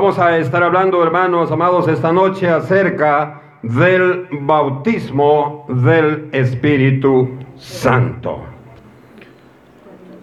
Vamos 0.00 0.16
a 0.20 0.38
estar 0.38 0.62
hablando, 0.62 1.02
hermanos 1.02 1.50
amados, 1.50 1.88
esta 1.88 2.12
noche 2.12 2.48
acerca 2.48 3.42
del 3.62 4.28
bautismo 4.42 5.66
del 5.68 6.28
Espíritu 6.30 7.36
Santo. 7.56 8.44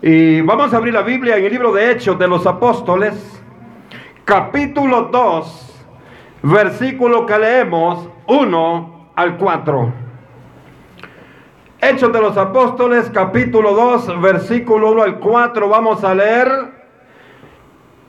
Y 0.01 0.39
vamos 0.39 0.73
a 0.73 0.77
abrir 0.77 0.93
la 0.93 1.01
Biblia 1.01 1.35
en 1.35 1.43
el 1.43 1.51
libro 1.51 1.73
de 1.73 1.91
Hechos 1.91 2.17
de 2.17 2.25
los 2.25 2.47
Apóstoles, 2.47 3.43
capítulo 4.23 5.09
2, 5.11 5.85
versículo 6.44 7.26
que 7.26 7.37
leemos 7.37 8.07
1 8.28 9.10
al 9.13 9.37
4. 9.37 9.94
Hechos 11.81 12.13
de 12.13 12.21
los 12.21 12.37
Apóstoles, 12.37 13.12
capítulo 13.13 13.73
2, 13.73 14.21
versículo 14.21 14.94
1 14.94 15.03
al 15.03 15.19
4, 15.19 15.67
vamos 15.67 16.02
a 16.05 16.16
leer 16.16 16.74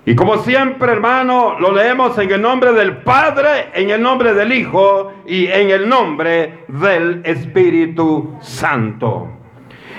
y 0.08 0.14
como 0.14 0.38
siempre, 0.38 0.92
hermano, 0.92 1.58
lo 1.58 1.72
leemos 1.72 2.16
en 2.18 2.30
el 2.30 2.40
nombre 2.40 2.72
del 2.72 2.98
Padre, 2.98 3.70
en 3.74 3.90
el 3.90 4.00
nombre 4.00 4.34
del 4.34 4.52
Hijo 4.52 5.12
y 5.26 5.48
en 5.48 5.70
el 5.70 5.88
nombre 5.88 6.64
del 6.68 7.22
Espíritu 7.24 8.38
Santo. 8.40 9.28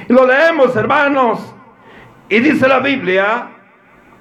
Lo 0.07 0.25
leemos, 0.25 0.73
hermanos, 0.77 1.53
y 2.29 2.39
dice 2.39 2.69
la 2.69 2.79
Biblia, 2.79 3.49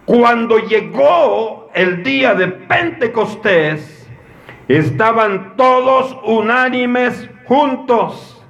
cuando 0.04 0.58
llegó 0.58 1.70
el 1.72 2.02
día 2.02 2.34
de 2.34 2.48
Pentecostés, 2.48 4.10
estaban 4.66 5.54
todos 5.56 6.18
unánimes 6.24 7.30
juntos. 7.44 8.44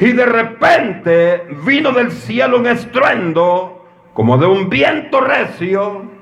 Y 0.00 0.10
de 0.10 0.26
repente 0.26 1.46
vino 1.64 1.92
del 1.92 2.10
cielo 2.10 2.58
un 2.58 2.66
estruendo 2.66 3.86
como 4.14 4.36
de 4.36 4.46
un 4.46 4.68
viento 4.68 5.20
recio 5.20 6.15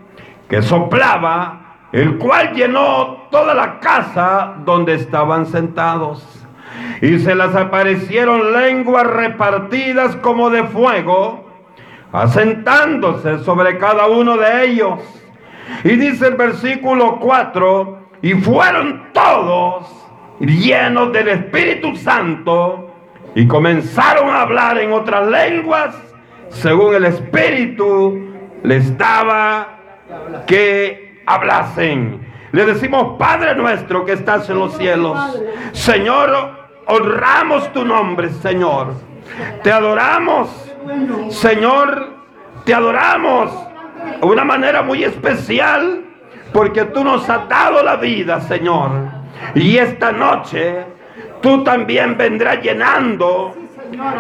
que 0.49 0.63
soplaba, 0.63 1.77
el 1.93 2.19
cual 2.19 2.53
llenó 2.55 3.29
toda 3.31 3.55
la 3.55 3.81
casa 3.81 4.55
donde 4.65 4.95
estaban 4.95 5.47
sentados. 5.47 6.47
Y 7.01 7.19
se 7.19 7.35
les 7.35 7.55
aparecieron 7.55 8.53
lenguas 8.53 9.07
repartidas 9.07 10.17
como 10.17 10.51
de 10.51 10.65
fuego, 10.65 11.49
asentándose 12.13 13.39
sobre 13.41 13.79
cada 13.79 14.07
uno 14.07 14.37
de 14.37 14.67
ellos. 14.67 15.01
Y 15.85 15.91
dice 15.97 16.29
el 16.29 16.35
versículo 16.35 17.19
4, 17.21 17.99
y 18.23 18.35
fueron 18.35 19.09
todos 19.13 20.05
llenos 20.41 21.13
del 21.13 21.29
Espíritu 21.29 21.95
Santo 21.97 22.91
y 23.35 23.47
comenzaron 23.47 24.31
a 24.31 24.43
hablar 24.43 24.79
en 24.79 24.93
otras 24.93 25.29
lenguas 25.29 25.95
según 26.51 26.95
el 26.95 27.05
Espíritu 27.05 28.19
les 28.63 28.97
daba 28.97 29.74
que 30.47 31.23
hablasen. 31.27 32.27
Le 32.53 32.65
decimos, 32.67 33.17
Padre 33.19 33.55
nuestro 33.55 34.05
que 34.05 34.13
estás 34.13 34.49
en 34.49 34.59
los 34.59 34.77
cielos, 34.77 35.19
Señor, 35.73 36.51
honramos 36.87 37.73
tu 37.73 37.85
nombre, 37.85 38.31
Señor. 38.31 38.95
Te 39.63 39.73
adoramos, 39.73 40.49
Señor, 41.31 42.15
te 42.65 42.75
adoramos 42.75 43.51
de 44.21 44.27
una 44.27 44.45
manera 44.45 44.83
muy 44.83 45.03
especial 45.03 46.05
porque 46.53 46.85
tú 46.85 47.03
nos 47.03 47.29
has 47.29 47.49
dado 47.49 47.83
la 47.83 47.97
vida, 47.97 48.41
Señor. 48.41 48.91
Y 49.55 49.77
esta 49.77 50.13
noche 50.13 50.85
tú 51.41 51.65
también 51.65 52.17
vendrás 52.17 52.63
llenando, 52.63 53.55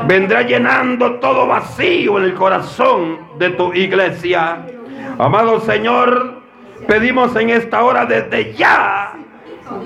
vendrás 0.06 0.46
llenando 0.46 1.14
todo 1.20 1.46
vacío 1.46 2.18
en 2.18 2.24
el 2.24 2.34
corazón 2.34 3.18
de 3.38 3.50
tu 3.50 3.72
iglesia. 3.72 4.66
Amado 5.18 5.60
Señor, 5.60 6.40
pedimos 6.88 7.36
en 7.36 7.50
esta 7.50 7.84
hora 7.84 8.04
desde 8.04 8.52
ya 8.54 9.12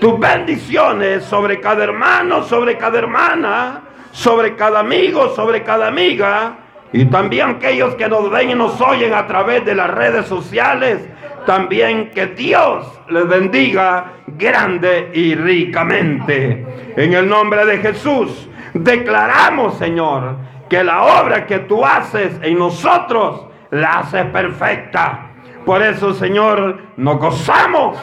tus 0.00 0.18
bendiciones 0.18 1.22
sobre 1.24 1.60
cada 1.60 1.84
hermano, 1.84 2.44
sobre 2.44 2.78
cada 2.78 2.98
hermana, 2.98 3.82
sobre 4.10 4.56
cada 4.56 4.80
amigo, 4.80 5.34
sobre 5.34 5.62
cada 5.62 5.88
amiga. 5.88 6.56
Y 6.94 7.04
también 7.04 7.50
aquellos 7.50 7.94
que 7.96 8.08
nos 8.08 8.30
ven 8.30 8.50
y 8.50 8.54
nos 8.54 8.80
oyen 8.80 9.12
a 9.12 9.26
través 9.26 9.66
de 9.66 9.74
las 9.74 9.90
redes 9.90 10.24
sociales. 10.24 11.06
También 11.44 12.10
que 12.10 12.28
Dios 12.28 12.86
les 13.10 13.28
bendiga 13.28 14.12
grande 14.28 15.10
y 15.12 15.34
ricamente. 15.34 16.94
En 16.96 17.12
el 17.12 17.28
nombre 17.28 17.66
de 17.66 17.78
Jesús 17.78 18.48
declaramos, 18.72 19.76
Señor, 19.76 20.36
que 20.70 20.82
la 20.82 21.02
obra 21.02 21.44
que 21.44 21.58
tú 21.58 21.84
haces 21.84 22.32
en 22.42 22.58
nosotros 22.58 23.47
la 23.70 24.00
hace 24.00 24.24
perfecta. 24.26 25.30
Por 25.64 25.82
eso, 25.82 26.14
Señor, 26.14 26.82
nos 26.96 27.18
gozamos 27.18 27.98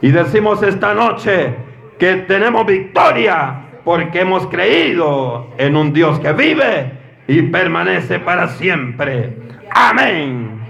y 0.00 0.10
decimos 0.10 0.62
esta 0.62 0.94
noche 0.94 1.54
que 1.98 2.16
tenemos 2.16 2.66
victoria 2.66 3.62
porque 3.84 4.20
hemos 4.20 4.46
creído 4.46 5.48
en 5.58 5.76
un 5.76 5.92
Dios 5.92 6.18
que 6.20 6.32
vive 6.32 6.92
y 7.26 7.42
permanece 7.42 8.18
para 8.18 8.48
siempre. 8.48 9.36
Amén 9.70 10.60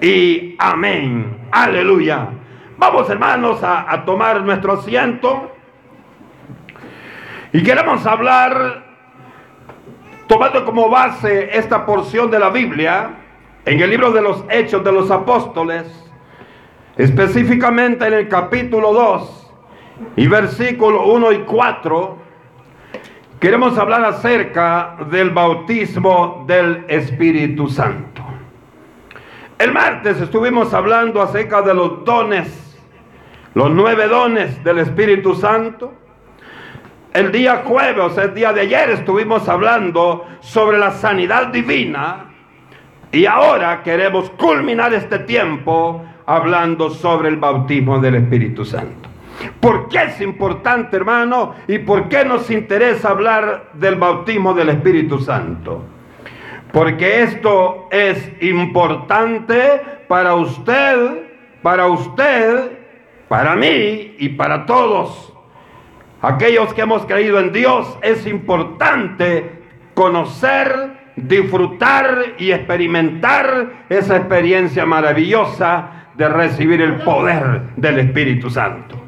y 0.00 0.56
amén. 0.58 1.36
Aleluya. 1.50 2.28
Vamos 2.76 3.08
hermanos 3.08 3.62
a, 3.62 3.90
a 3.90 4.04
tomar 4.04 4.42
nuestro 4.42 4.72
asiento 4.72 5.54
y 7.52 7.62
queremos 7.62 8.04
hablar, 8.04 8.84
tomando 10.26 10.64
como 10.64 10.88
base 10.88 11.56
esta 11.56 11.86
porción 11.86 12.28
de 12.28 12.40
la 12.40 12.50
Biblia, 12.50 13.10
en 13.66 13.80
el 13.80 13.90
libro 13.90 14.12
de 14.12 14.20
los 14.20 14.44
Hechos 14.50 14.84
de 14.84 14.92
los 14.92 15.10
Apóstoles, 15.10 15.84
específicamente 16.96 18.06
en 18.06 18.12
el 18.12 18.28
capítulo 18.28 18.92
2 18.92 19.52
y 20.16 20.26
versículo 20.26 21.06
1 21.06 21.32
y 21.32 21.38
4, 21.40 22.18
queremos 23.40 23.78
hablar 23.78 24.04
acerca 24.04 24.96
del 25.10 25.30
bautismo 25.30 26.44
del 26.46 26.84
Espíritu 26.88 27.68
Santo. 27.68 28.22
El 29.58 29.72
martes 29.72 30.20
estuvimos 30.20 30.74
hablando 30.74 31.22
acerca 31.22 31.62
de 31.62 31.72
los 31.72 32.04
dones, 32.04 32.78
los 33.54 33.70
nueve 33.70 34.08
dones 34.08 34.62
del 34.62 34.80
Espíritu 34.80 35.34
Santo. 35.34 35.94
El 37.14 37.30
día 37.30 37.62
jueves, 37.64 38.18
el 38.18 38.34
día 38.34 38.52
de 38.52 38.62
ayer, 38.62 38.90
estuvimos 38.90 39.48
hablando 39.48 40.26
sobre 40.40 40.76
la 40.78 40.90
sanidad 40.90 41.46
divina 41.46 42.33
y 43.14 43.26
ahora 43.26 43.82
queremos 43.84 44.28
culminar 44.30 44.92
este 44.92 45.20
tiempo 45.20 46.04
hablando 46.26 46.90
sobre 46.90 47.28
el 47.28 47.36
bautismo 47.36 48.00
del 48.00 48.16
Espíritu 48.16 48.64
Santo. 48.64 49.08
¿Por 49.60 49.88
qué 49.88 50.02
es 50.02 50.20
importante, 50.20 50.96
hermano? 50.96 51.54
¿Y 51.68 51.78
por 51.78 52.08
qué 52.08 52.24
nos 52.24 52.50
interesa 52.50 53.10
hablar 53.10 53.70
del 53.74 53.94
bautismo 53.94 54.52
del 54.52 54.70
Espíritu 54.70 55.20
Santo? 55.20 55.84
Porque 56.72 57.22
esto 57.22 57.86
es 57.92 58.32
importante 58.42 59.80
para 60.08 60.34
usted, 60.34 61.30
para 61.62 61.86
usted, 61.86 62.78
para 63.28 63.54
mí 63.54 64.16
y 64.18 64.30
para 64.30 64.66
todos. 64.66 65.32
Aquellos 66.20 66.74
que 66.74 66.80
hemos 66.80 67.06
creído 67.06 67.38
en 67.38 67.52
Dios, 67.52 67.96
es 68.02 68.26
importante 68.26 69.62
conocer 69.94 70.93
disfrutar 71.16 72.34
y 72.38 72.50
experimentar 72.50 73.84
esa 73.88 74.16
experiencia 74.16 74.84
maravillosa 74.84 76.08
de 76.14 76.28
recibir 76.28 76.80
el 76.80 76.96
poder 76.96 77.62
del 77.76 77.98
Espíritu 78.00 78.50
Santo. 78.50 79.00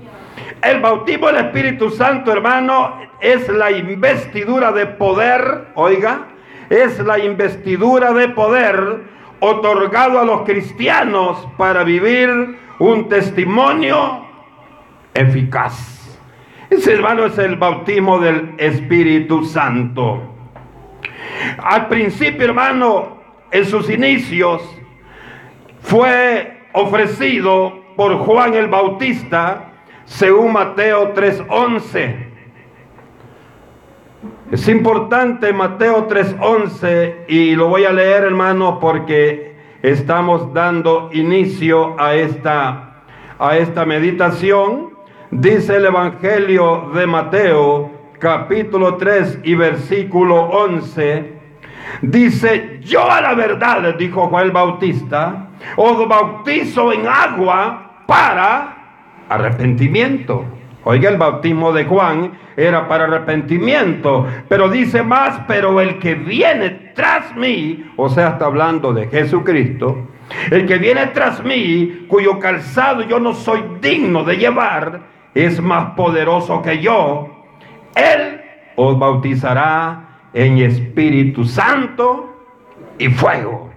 El 0.63 0.81
bautismo 0.81 1.29
del 1.29 1.47
Espíritu 1.47 1.91
Santo, 1.91 2.33
hermano, 2.33 2.99
es 3.21 3.49
la 3.49 3.71
investidura 3.71 4.73
de 4.73 4.87
poder, 4.87 5.69
oiga, 5.75 6.27
es 6.71 6.99
la 7.01 7.19
investidura 7.19 8.13
de 8.13 8.29
poder 8.31 9.03
otorgado 9.41 10.19
a 10.19 10.25
los 10.25 10.43
cristianos 10.43 11.47
para 11.57 11.85
vivir 11.85 12.57
un 12.79 13.09
testimonio 13.09 14.25
eficaz. 15.15 16.19
Ese 16.69 16.95
hermano 16.95 17.27
es 17.27 17.39
el 17.39 17.57
bautismo 17.57 18.19
del 18.19 18.55
Espíritu 18.59 19.45
Santo. 19.45 20.36
Al 21.59 21.89
principio, 21.89 22.45
hermano, 22.47 23.19
en 23.51 23.65
sus 23.65 23.89
inicios, 23.91 24.63
fue 25.81 26.63
ofrecido 26.73 27.81
por 27.97 28.19
Juan 28.19 28.55
el 28.55 28.69
Bautista, 28.69 29.73
según 30.05 30.53
Mateo 30.53 31.13
3:11. 31.15 32.27
Es 34.51 34.69
importante 34.69 35.53
Mateo 35.53 36.07
3:11 36.07 37.25
y 37.29 37.57
lo 37.57 37.69
voy 37.69 37.85
a 37.85 37.93
leer, 37.93 38.25
hermano, 38.25 38.79
porque 38.79 39.57
estamos 39.83 40.53
dando 40.53 41.11
inicio 41.13 42.01
a 42.01 42.15
esta, 42.15 43.03
a 43.39 43.57
esta 43.57 43.85
meditación. 43.85 44.95
Dice 45.31 45.77
el 45.77 45.87
Evangelio 45.87 46.91
de 46.95 47.07
Mateo, 47.07 47.91
capítulo 48.19 48.97
3 48.97 49.41
y 49.45 49.55
versículo 49.55 50.37
11, 50.37 51.33
dice, 52.03 52.81
yo 52.83 53.11
a 53.11 53.21
la 53.21 53.35
verdad, 53.35 53.95
dijo 53.97 54.29
Juan 54.29 54.47
el 54.47 54.51
Bautista, 54.53 55.51
os 55.77 56.09
bautizo 56.09 56.93
en 56.93 57.07
agua 57.07 58.03
para 58.07 59.25
arrepentimiento. 59.29 60.45
Oiga, 60.85 61.11
el 61.11 61.17
bautismo 61.17 61.73
de 61.73 61.85
Juan 61.85 62.39
era 62.57 62.87
para 62.87 63.05
arrepentimiento, 63.05 64.25
pero 64.49 64.69
dice 64.69 65.03
más, 65.03 65.41
pero 65.49 65.81
el 65.81 65.99
que 65.99 66.15
viene 66.15 66.93
tras 66.95 67.35
mí, 67.35 67.91
o 67.97 68.09
sea, 68.09 68.29
está 68.29 68.47
hablando 68.47 68.93
de 68.93 69.09
Jesucristo, 69.09 70.07
el 70.51 70.65
que 70.67 70.79
viene 70.79 71.07
tras 71.09 71.43
mí, 71.45 72.07
cuyo 72.09 72.39
calzado 72.39 73.03
yo 73.03 73.19
no 73.19 73.35
soy 73.35 73.65
digno 73.81 74.23
de 74.23 74.37
llevar, 74.37 75.01
es 75.35 75.61
más 75.61 75.95
poderoso 75.97 76.63
que 76.63 76.79
yo. 76.79 77.36
Él 77.97 78.41
os 78.77 78.97
bautizará 78.99 80.21
en 80.33 80.59
Espíritu 80.59 81.45
Santo 81.45 82.37
y 82.99 83.09
fuego. 83.09 83.71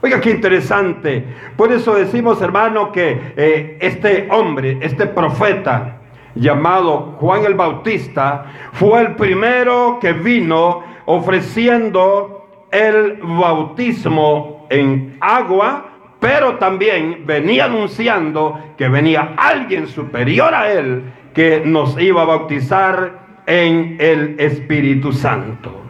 Oiga, 0.00 0.20
qué 0.20 0.30
interesante. 0.30 1.24
Por 1.56 1.70
eso 1.72 1.94
decimos, 1.94 2.40
hermano, 2.40 2.90
que 2.90 3.20
eh, 3.36 3.78
este 3.80 4.28
hombre, 4.30 4.78
este 4.80 5.06
profeta, 5.06 5.98
llamado 6.34 7.16
Juan 7.18 7.44
el 7.44 7.54
Bautista, 7.54 8.46
fue 8.72 9.00
el 9.00 9.16
primero 9.16 9.98
que 10.00 10.12
vino 10.12 10.82
ofreciendo 11.06 12.46
el 12.70 13.18
bautismo 13.22 14.66
en 14.70 15.16
agua, 15.20 15.86
pero 16.18 16.56
también 16.56 17.24
venía 17.26 17.66
anunciando 17.66 18.58
que 18.76 18.88
venía 18.88 19.34
alguien 19.36 19.86
superior 19.86 20.54
a 20.54 20.72
él 20.72 21.12
que 21.34 21.62
nos 21.64 22.00
iba 22.00 22.22
a 22.22 22.24
bautizar 22.24 23.25
en 23.46 23.96
el 23.98 24.36
Espíritu 24.38 25.12
Santo. 25.12 25.82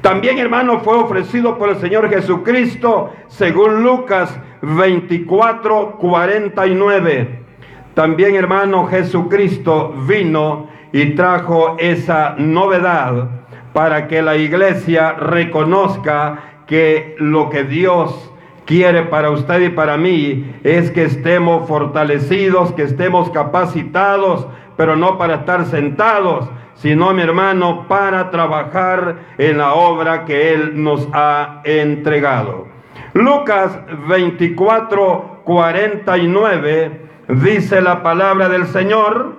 También, 0.00 0.38
hermano, 0.38 0.80
fue 0.80 0.96
ofrecido 0.96 1.58
por 1.58 1.68
el 1.70 1.76
Señor 1.76 2.08
Jesucristo, 2.08 3.12
según 3.28 3.82
Lucas 3.82 4.38
24, 4.62 5.98
49. 5.98 7.40
También, 7.94 8.34
hermano, 8.34 8.86
Jesucristo 8.86 9.94
vino 10.06 10.68
y 10.92 11.14
trajo 11.14 11.76
esa 11.78 12.34
novedad 12.38 13.28
para 13.72 14.08
que 14.08 14.22
la 14.22 14.36
iglesia 14.36 15.12
reconozca 15.12 16.62
que 16.66 17.14
lo 17.18 17.50
que 17.50 17.64
Dios 17.64 18.32
quiere 18.64 19.02
para 19.04 19.30
usted 19.30 19.60
y 19.60 19.68
para 19.70 19.96
mí 19.96 20.54
es 20.64 20.90
que 20.90 21.04
estemos 21.04 21.68
fortalecidos, 21.68 22.72
que 22.72 22.82
estemos 22.82 23.30
capacitados, 23.30 24.46
pero 24.76 24.96
no 24.96 25.16
para 25.16 25.36
estar 25.36 25.64
sentados, 25.66 26.50
sino, 26.76 27.12
mi 27.12 27.22
hermano, 27.22 27.86
para 27.88 28.30
trabajar 28.30 29.16
en 29.38 29.58
la 29.58 29.74
obra 29.74 30.24
que 30.24 30.54
Él 30.54 30.82
nos 30.82 31.08
ha 31.12 31.62
entregado. 31.64 32.68
Lucas 33.14 33.78
24, 34.08 35.42
49 35.44 37.00
dice 37.28 37.80
la 37.80 38.02
palabra 38.02 38.48
del 38.48 38.66
Señor, 38.66 39.36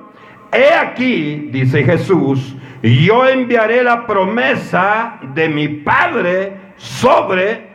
he 0.51 0.73
aquí, 0.73 1.49
dice 1.51 1.83
Jesús, 1.83 2.55
yo 2.81 3.27
enviaré 3.27 3.83
la 3.83 4.05
promesa 4.05 5.19
de 5.33 5.49
mi 5.49 5.67
Padre 5.67 6.53
sobre 6.77 7.67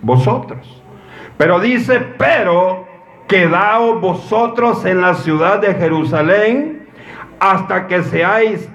vosotros. 0.00 0.82
Pero 1.36 1.60
dice, 1.60 2.00
pero 2.16 2.86
quedaos 3.26 4.00
vosotros 4.00 4.84
en 4.84 5.00
la 5.00 5.14
ciudad 5.14 5.60
de 5.60 5.74
Jerusalén 5.74 6.86
hasta 7.38 7.86
que 7.86 8.02
seáis 8.02 8.68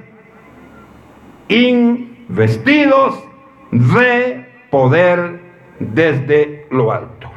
investidos 1.48 3.24
de 3.72 4.46
poder 4.70 5.42
desde 5.80 6.68
lo 6.72 6.92
alto. 6.92 7.30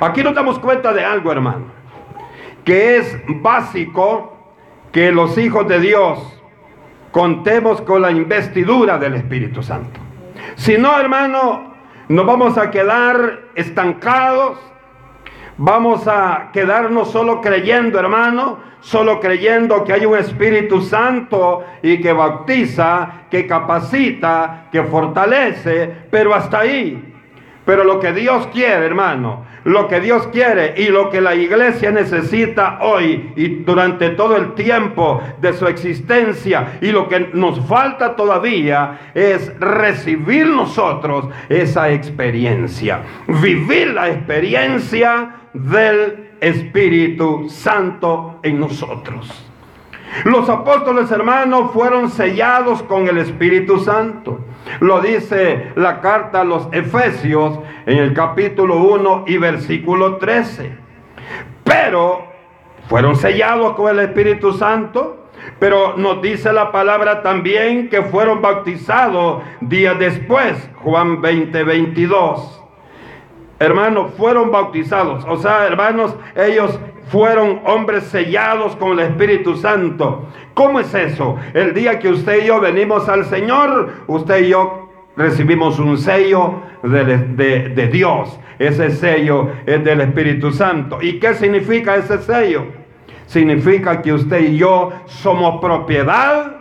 Aquí 0.00 0.22
nos 0.22 0.34
damos 0.34 0.58
cuenta 0.58 0.92
de 0.92 1.04
algo, 1.04 1.30
hermano 1.30 1.74
que 2.64 2.96
es 2.96 3.20
básico 3.42 4.32
que 4.90 5.12
los 5.12 5.36
hijos 5.38 5.68
de 5.68 5.80
Dios 5.80 6.18
contemos 7.12 7.80
con 7.82 8.02
la 8.02 8.10
investidura 8.10 8.98
del 8.98 9.14
Espíritu 9.14 9.62
Santo. 9.62 10.00
Si 10.56 10.78
no, 10.78 10.98
hermano, 10.98 11.74
nos 12.08 12.26
vamos 12.26 12.58
a 12.58 12.70
quedar 12.70 13.40
estancados, 13.54 14.58
vamos 15.56 16.06
a 16.08 16.50
quedarnos 16.52 17.10
solo 17.10 17.40
creyendo, 17.40 17.98
hermano, 17.98 18.58
solo 18.80 19.20
creyendo 19.20 19.84
que 19.84 19.92
hay 19.92 20.04
un 20.04 20.18
Espíritu 20.18 20.82
Santo 20.82 21.64
y 21.82 22.00
que 22.00 22.12
bautiza, 22.12 23.26
que 23.30 23.46
capacita, 23.46 24.68
que 24.70 24.82
fortalece, 24.82 25.90
pero 26.10 26.34
hasta 26.34 26.60
ahí. 26.60 27.13
Pero 27.64 27.84
lo 27.84 27.98
que 27.98 28.12
Dios 28.12 28.46
quiere, 28.48 28.84
hermano, 28.84 29.46
lo 29.64 29.88
que 29.88 30.00
Dios 30.00 30.26
quiere 30.28 30.74
y 30.76 30.88
lo 30.88 31.08
que 31.08 31.22
la 31.22 31.34
iglesia 31.34 31.90
necesita 31.90 32.78
hoy 32.82 33.32
y 33.36 33.48
durante 33.64 34.10
todo 34.10 34.36
el 34.36 34.52
tiempo 34.52 35.22
de 35.40 35.54
su 35.54 35.66
existencia 35.66 36.78
y 36.82 36.92
lo 36.92 37.08
que 37.08 37.30
nos 37.32 37.66
falta 37.66 38.16
todavía 38.16 39.10
es 39.14 39.58
recibir 39.58 40.46
nosotros 40.46 41.28
esa 41.48 41.90
experiencia, 41.90 43.00
vivir 43.26 43.94
la 43.94 44.10
experiencia 44.10 45.36
del 45.54 46.32
Espíritu 46.40 47.48
Santo 47.48 48.40
en 48.42 48.60
nosotros. 48.60 49.50
Los 50.24 50.48
apóstoles 50.48 51.10
hermanos 51.10 51.72
fueron 51.72 52.10
sellados 52.10 52.82
con 52.82 53.08
el 53.08 53.18
Espíritu 53.18 53.80
Santo. 53.80 54.40
Lo 54.80 55.00
dice 55.00 55.72
la 55.76 56.00
carta 56.00 56.40
a 56.40 56.44
los 56.44 56.68
Efesios 56.72 57.58
en 57.86 57.98
el 57.98 58.14
capítulo 58.14 58.76
1 58.76 59.24
y 59.26 59.38
versículo 59.38 60.16
13. 60.16 60.72
Pero 61.64 62.26
fueron 62.88 63.16
sellados 63.16 63.74
con 63.74 63.90
el 63.90 64.04
Espíritu 64.04 64.52
Santo. 64.52 65.20
Pero 65.58 65.96
nos 65.96 66.22
dice 66.22 66.52
la 66.52 66.72
palabra 66.72 67.22
también 67.22 67.88
que 67.88 68.02
fueron 68.02 68.40
bautizados 68.40 69.42
días 69.60 69.98
después, 69.98 70.70
Juan 70.76 71.20
20, 71.20 71.64
22 71.64 72.63
hermanos, 73.58 74.12
fueron 74.16 74.50
bautizados. 74.50 75.24
O 75.28 75.36
sea, 75.36 75.66
hermanos, 75.66 76.14
ellos 76.36 76.78
fueron 77.08 77.60
hombres 77.66 78.04
sellados 78.04 78.76
con 78.76 78.92
el 78.92 79.00
Espíritu 79.00 79.56
Santo. 79.56 80.28
¿Cómo 80.54 80.80
es 80.80 80.94
eso? 80.94 81.36
El 81.52 81.74
día 81.74 81.98
que 81.98 82.08
usted 82.08 82.44
y 82.44 82.46
yo 82.46 82.60
venimos 82.60 83.08
al 83.08 83.24
Señor, 83.26 83.92
usted 84.06 84.44
y 84.44 84.48
yo 84.48 84.88
recibimos 85.16 85.78
un 85.78 85.98
sello 85.98 86.60
de, 86.82 87.04
de 87.74 87.86
Dios. 87.88 88.38
Ese 88.58 88.90
sello 88.90 89.50
es 89.66 89.82
del 89.84 90.00
Espíritu 90.00 90.52
Santo. 90.52 90.98
¿Y 91.02 91.18
qué 91.18 91.34
significa 91.34 91.96
ese 91.96 92.18
sello? 92.18 92.66
Significa 93.26 94.00
que 94.02 94.12
usted 94.12 94.40
y 94.40 94.56
yo 94.58 94.92
somos 95.06 95.60
propiedad 95.60 96.56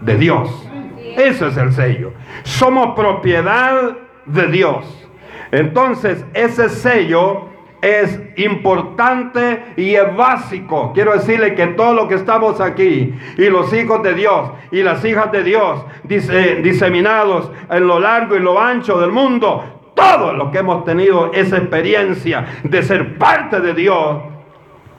de 0.00 0.16
Dios. 0.16 0.68
Ese 1.16 1.48
es 1.48 1.56
el 1.56 1.72
sello. 1.72 2.12
Somos 2.42 2.94
propiedad 2.94 3.96
de 4.26 4.46
Dios. 4.48 5.07
Entonces, 5.50 6.24
ese 6.34 6.68
sello 6.68 7.48
es 7.80 8.20
importante 8.36 9.62
y 9.76 9.94
es 9.94 10.16
básico. 10.16 10.92
Quiero 10.92 11.12
decirle 11.12 11.54
que 11.54 11.68
todo 11.68 11.94
lo 11.94 12.08
que 12.08 12.16
estamos 12.16 12.60
aquí 12.60 13.14
y 13.36 13.48
los 13.48 13.72
hijos 13.72 14.02
de 14.02 14.14
Dios 14.14 14.50
y 14.72 14.82
las 14.82 15.04
hijas 15.04 15.30
de 15.30 15.44
Dios 15.44 15.84
diseminados 16.04 17.50
en 17.70 17.86
lo 17.86 18.00
largo 18.00 18.36
y 18.36 18.40
lo 18.40 18.60
ancho 18.60 18.98
del 18.98 19.12
mundo, 19.12 19.92
todo 19.94 20.32
lo 20.32 20.50
que 20.50 20.58
hemos 20.58 20.84
tenido 20.84 21.32
esa 21.32 21.58
experiencia 21.58 22.46
de 22.64 22.82
ser 22.82 23.16
parte 23.16 23.60
de 23.60 23.74
Dios, 23.74 24.18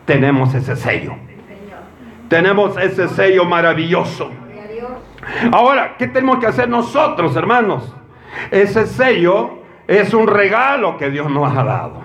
tenemos 0.06 0.54
ese 0.56 0.76
sello. 0.76 1.16
Tenemos 2.30 2.78
ese 2.78 3.08
sello 3.10 3.46
maravilloso. 3.46 4.30
Ahora, 5.52 5.96
¿qué 5.98 6.08
tenemos 6.08 6.40
que 6.40 6.48
hacer 6.48 6.70
nosotros, 6.70 7.36
hermanos? 7.36 7.94
Ese 8.52 8.86
sello 8.86 9.59
es 9.90 10.14
un 10.14 10.28
regalo 10.28 10.98
que 10.98 11.10
Dios 11.10 11.32
nos 11.32 11.52
ha 11.58 11.64
dado. 11.64 12.04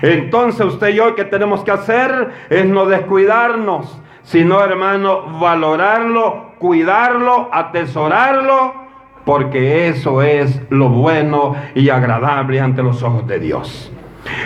Entonces 0.00 0.64
usted 0.66 0.88
y 0.88 0.94
yo 0.94 1.14
que 1.14 1.24
tenemos 1.24 1.62
que 1.62 1.70
hacer 1.70 2.30
es 2.48 2.64
no 2.64 2.86
descuidarnos, 2.86 4.00
sino 4.22 4.64
hermano, 4.64 5.38
valorarlo, 5.38 6.52
cuidarlo, 6.58 7.50
atesorarlo, 7.52 8.74
porque 9.26 9.88
eso 9.88 10.22
es 10.22 10.62
lo 10.70 10.88
bueno 10.88 11.54
y 11.74 11.90
agradable 11.90 12.58
ante 12.58 12.82
los 12.82 13.02
ojos 13.02 13.26
de 13.26 13.38
Dios. 13.38 13.92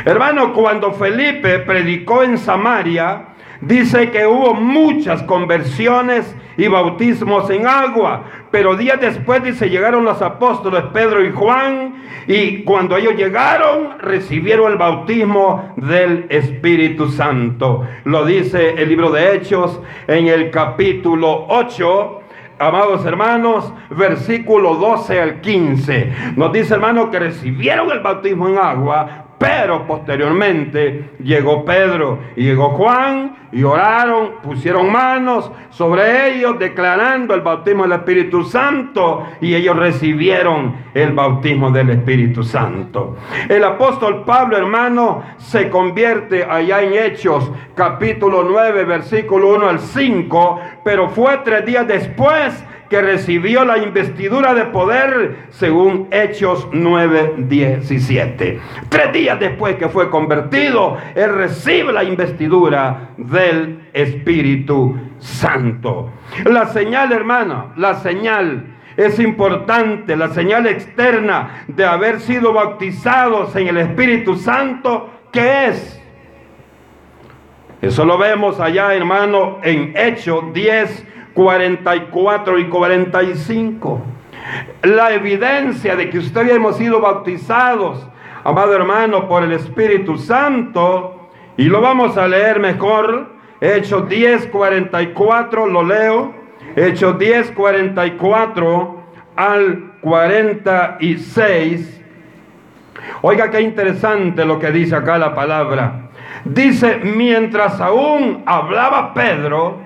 Hermano, 0.05 0.53
cuando 0.53 0.93
Felipe 0.93 1.61
predicó 1.61 2.25
en 2.25 2.39
Samaria, 2.39 3.29
dice 3.61 4.11
que 4.11 4.27
hubo 4.27 4.55
muchas 4.55 5.23
conversiones 5.25 6.35
y 6.57 6.69
bautismos 6.69 7.49
en 7.51 7.67
agua, 7.67 8.25
pero 8.51 8.77
días 8.77 9.01
después 9.01 9.43
dice 9.43 9.71
llegaron 9.71 10.05
los 10.05 10.21
apóstoles 10.23 10.85
Pedro 10.93 11.25
y 11.25 11.31
Juan 11.31 12.03
y 12.27 12.63
cuando 12.65 12.97
ellos 12.97 13.15
llegaron 13.17 13.99
recibieron 13.99 14.73
el 14.73 14.79
bautismo 14.79 15.75
del 15.77 16.27
Espíritu 16.29 17.09
Santo. 17.09 17.87
Lo 18.05 18.25
dice 18.25 18.75
el 18.83 18.89
libro 18.89 19.11
de 19.11 19.35
Hechos 19.35 19.81
en 20.07 20.27
el 20.27 20.51
capítulo 20.51 21.47
8 21.49 22.21
amados 22.61 23.07
hermanos, 23.07 23.73
versículo 23.89 24.75
12 24.75 25.21
al 25.21 25.41
15. 25.41 26.13
Nos 26.37 26.53
dice, 26.53 26.75
hermano, 26.75 27.11
que 27.11 27.19
recibieron 27.19 27.91
el 27.91 28.01
bautismo 28.01 28.49
en 28.51 28.59
agua, 28.59 29.30
Pero 29.41 29.87
posteriormente 29.87 31.13
llegó 31.19 31.65
Pedro 31.65 32.19
y 32.37 32.43
llegó 32.43 32.73
Juan 32.73 33.37
y 33.53 33.63
oraron, 33.63 34.33
pusieron 34.43 34.93
manos 34.93 35.51
sobre 35.71 36.35
ellos 36.35 36.59
declarando 36.59 37.33
el 37.33 37.41
bautismo 37.41 37.85
del 37.85 37.93
Espíritu 37.93 38.45
Santo 38.45 39.27
y 39.41 39.55
ellos 39.55 39.77
recibieron 39.77 40.77
el 40.93 41.15
bautismo 41.15 41.71
del 41.71 41.89
Espíritu 41.89 42.43
Santo. 42.43 43.17
El 43.49 43.65
apóstol 43.65 44.25
Pablo, 44.27 44.59
hermano, 44.59 45.23
se 45.39 45.71
convierte 45.71 46.45
allá 46.45 46.83
en 46.83 46.93
Hechos 46.93 47.51
capítulo 47.75 48.45
9, 48.45 48.85
versículo 48.85 49.55
1 49.55 49.69
al 49.71 49.81
5, 49.81 50.61
pero 50.85 51.09
fue 51.09 51.39
tres 51.39 51.65
días 51.65 51.89
después 51.89 52.63
que 52.91 53.01
recibió 53.01 53.65
la 53.65 53.79
investidura 53.79 54.53
de 54.53 54.65
poder 54.67 55.47
según 55.51 56.09
Hechos 56.11 56.69
9, 56.73 57.35
17. 57.39 58.61
Tres 58.89 59.13
días 59.13 59.39
después 59.39 59.77
que 59.77 59.89
fue 59.89 60.11
convertido, 60.11 60.99
él 61.15 61.33
recibe 61.33 61.93
la 61.93 62.03
investidura 62.03 63.11
del 63.17 63.89
Espíritu 63.93 64.99
Santo. 65.19 66.11
La 66.45 66.67
señal, 66.67 67.13
hermano, 67.13 67.73
la 67.77 67.95
señal 67.95 68.67
es 68.97 69.21
importante, 69.21 70.17
la 70.17 70.31
señal 70.31 70.67
externa 70.67 71.65
de 71.69 71.85
haber 71.85 72.19
sido 72.19 72.53
bautizados 72.53 73.55
en 73.55 73.69
el 73.69 73.77
Espíritu 73.77 74.35
Santo, 74.35 75.09
¿qué 75.31 75.69
es? 75.69 76.03
Eso 77.81 78.05
lo 78.05 78.19
vemos 78.19 78.59
allá, 78.59 78.93
hermano, 78.95 79.59
en 79.63 79.95
Hechos 79.97 80.53
10, 80.53 81.07
44 81.35 82.59
y 82.59 82.69
45. 82.69 84.01
La 84.83 85.13
evidencia 85.13 85.97
de 85.97 86.11
que 86.11 86.19
ustedes 86.19 86.53
hemos 86.53 86.77
sido 86.77 87.01
bautizados, 87.01 88.07
amado 88.45 88.75
hermano, 88.75 89.29
por 89.29 89.43
el 89.43 89.53
Espíritu 89.53 90.19
Santo, 90.19 91.31
y 91.57 91.65
lo 91.65 91.81
vamos 91.81 92.17
a 92.17 92.27
leer 92.27 92.59
mejor, 92.59 93.29
Hechos 93.61 94.09
10, 94.09 94.47
44, 94.47 95.67
lo 95.67 95.85
leo, 95.85 96.35
Hechos 96.77 97.19
10, 97.19 97.53
44 97.53 99.01
al 99.37 99.93
46. 100.01 102.01
Oiga 103.23 103.51
qué 103.51 103.61
interesante 103.61 104.45
lo 104.45 104.59
que 104.59 104.71
dice 104.71 104.97
acá 104.97 105.19
la 105.19 105.35
palabra. 105.35 106.11
Dice, 106.45 107.01
mientras 107.03 107.81
aún 107.81 108.43
hablaba 108.47 109.13
Pedro, 109.13 109.79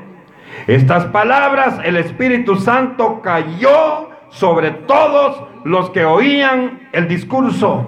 estas 0.66 1.06
palabras, 1.06 1.80
el 1.84 1.96
Espíritu 1.96 2.56
Santo 2.56 3.20
cayó 3.22 4.10
sobre 4.28 4.70
todos 4.70 5.44
los 5.64 5.90
que 5.90 6.04
oían 6.04 6.88
el 6.92 7.08
discurso. 7.08 7.86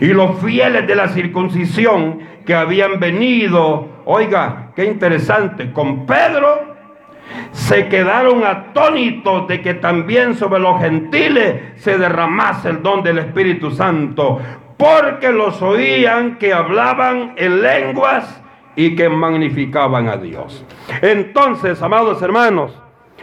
Y 0.00 0.08
los 0.08 0.38
fieles 0.40 0.86
de 0.86 0.94
la 0.94 1.08
circuncisión 1.08 2.20
que 2.46 2.54
habían 2.54 3.00
venido, 3.00 3.88
oiga, 4.04 4.70
qué 4.76 4.84
interesante, 4.84 5.72
con 5.72 6.06
Pedro, 6.06 6.72
se 7.52 7.88
quedaron 7.88 8.44
atónitos 8.44 9.48
de 9.48 9.60
que 9.60 9.74
también 9.74 10.34
sobre 10.34 10.60
los 10.60 10.80
gentiles 10.80 11.80
se 11.82 11.98
derramase 11.98 12.70
el 12.70 12.82
don 12.82 13.02
del 13.02 13.18
Espíritu 13.18 13.70
Santo, 13.70 14.40
porque 14.76 15.30
los 15.30 15.60
oían 15.62 16.38
que 16.38 16.52
hablaban 16.52 17.34
en 17.36 17.62
lenguas 17.62 18.41
y 18.76 18.96
que 18.96 19.08
magnificaban 19.08 20.08
a 20.08 20.16
Dios. 20.16 20.64
Entonces, 21.00 21.80
amados 21.82 22.22
hermanos, 22.22 22.78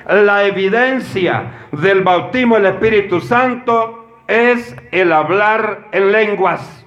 la 0.08 0.46
evidencia 0.46 1.68
del 1.72 2.02
bautismo 2.02 2.56
del 2.56 2.68
Espíritu 2.68 3.20
Santo 3.20 4.08
es 4.28 4.76
el 4.92 5.12
hablar 5.12 5.88
en 5.92 6.12
lenguas. 6.12 6.86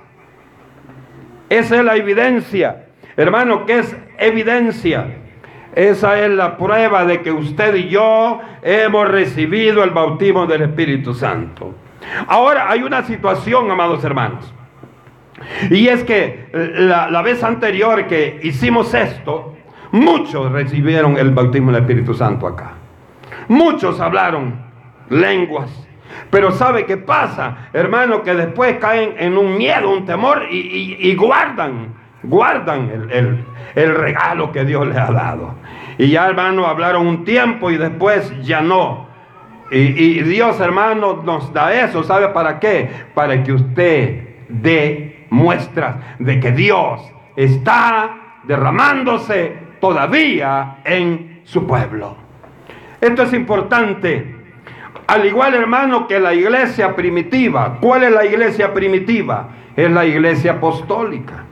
Esa 1.49 1.77
es 1.77 1.85
la 1.85 1.97
evidencia. 1.97 2.87
Hermano, 3.17 3.67
¿qué 3.67 3.81
es 3.81 3.97
evidencia? 4.19 5.19
Esa 5.75 6.21
es 6.21 6.31
la 6.31 6.57
prueba 6.57 7.05
de 7.05 7.23
que 7.23 7.33
usted 7.33 7.75
y 7.75 7.89
yo 7.89 8.41
hemos 8.63 9.09
recibido 9.09 9.83
el 9.85 9.91
bautismo 9.91 10.47
del 10.47 10.63
Espíritu 10.63 11.15
Santo. 11.15 11.75
Ahora 12.27 12.71
hay 12.71 12.83
una 12.83 13.03
situación, 13.03 13.71
amados 13.71 14.05
hermanos. 14.05 14.53
Y 15.71 15.89
es 15.89 16.05
que 16.05 16.47
la, 16.53 17.23
vez 17.23 17.43
anterior 17.43 18.07
que 18.07 18.41
hicimos 18.43 18.93
esto, 18.95 19.55
muchos 19.91 20.51
recibieron 20.53 21.17
el 21.17 21.31
bautismo 21.31 21.73
del 21.73 21.83
Espíritu 21.83 22.15
Santo 22.15 22.47
acá. 22.47 22.73
Muchos 23.49 24.01
hablaron 24.01 24.55
lenguas. 25.09 25.71
Pero 26.31 26.53
¿sabe 26.53 26.85
qué 26.87 26.97
pasa? 26.97 27.69
Hermano, 27.73 28.23
que 28.23 28.35
después 28.35 28.79
caen 28.79 29.15
en 29.19 29.37
un 29.37 29.57
miedo, 29.57 29.91
un 29.91 30.05
temor 30.05 30.47
y, 30.51 31.15
guardan, 31.15 31.95
guardan 32.23 33.09
el, 33.11 33.45
el, 33.75 33.95
regalo 33.95 34.53
que 34.53 34.65
Dios 34.65 34.87
les 34.87 34.97
ha 34.97 35.11
dado. 35.11 35.55
Y 35.99 36.09
ya, 36.09 36.27
hermano, 36.27 36.67
hablaron 36.67 37.07
un 37.07 37.25
tiempo 37.25 37.71
y 37.71 37.77
después 37.77 38.33
ya 38.43 38.61
no. 38.61 39.07
Y, 39.71 39.79
y 39.79 40.23
Dios, 40.23 40.61
hermano, 40.61 41.23
nos 41.25 41.53
da 41.53 41.73
eso. 41.73 42.03
¿Sabe 42.03 42.29
para 42.29 42.61
qué? 42.61 42.91
Para 43.15 43.43
que 43.43 43.53
usted 43.53 44.33
dé 44.49 45.12
muestras 45.33 45.97
de 46.19 46.39
que 46.39 46.53
Dios 46.53 47.01
está 47.35 48.39
derramándose 48.45 49.57
todavía 49.81 50.79
en 50.85 51.41
su 51.45 51.67
pueblo. 51.67 52.17
Esto 53.01 53.23
es 53.23 53.33
importante. 53.33 54.37
Al 55.07 55.27
igual, 55.27 55.55
hermano, 55.55 56.07
que 56.07 56.21
la 56.21 56.35
iglesia 56.35 56.95
primitiva. 56.95 57.79
¿Cuál 57.81 58.05
es 58.05 58.13
la 58.13 58.25
iglesia 58.25 58.73
primitiva? 58.73 59.49
Es 59.75 59.91
la 59.91 60.05
iglesia 60.05 60.53
apostólica. 60.53 61.45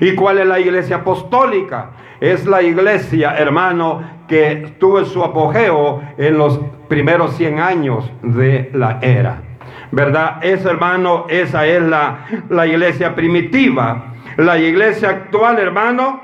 ¿Y 0.00 0.14
cuál 0.14 0.38
es 0.38 0.46
la 0.46 0.58
iglesia 0.58 0.96
apostólica? 0.96 1.90
Es 2.20 2.46
la 2.46 2.62
iglesia, 2.62 3.36
hermano, 3.36 4.02
que 4.26 4.74
tuvo 4.80 5.04
su 5.04 5.22
apogeo 5.22 6.02
en 6.16 6.36
los 6.38 6.58
primeros 6.88 7.36
100 7.36 7.60
años 7.60 8.10
de 8.22 8.70
la 8.72 8.98
era. 9.02 9.42
¿Verdad? 9.90 10.38
Esa, 10.42 10.70
hermano, 10.70 11.26
esa 11.28 11.66
es 11.66 11.82
la, 11.82 12.26
la 12.48 12.66
iglesia 12.66 13.14
primitiva. 13.14 14.14
La 14.36 14.58
iglesia 14.58 15.10
actual, 15.10 15.58
hermano, 15.58 16.20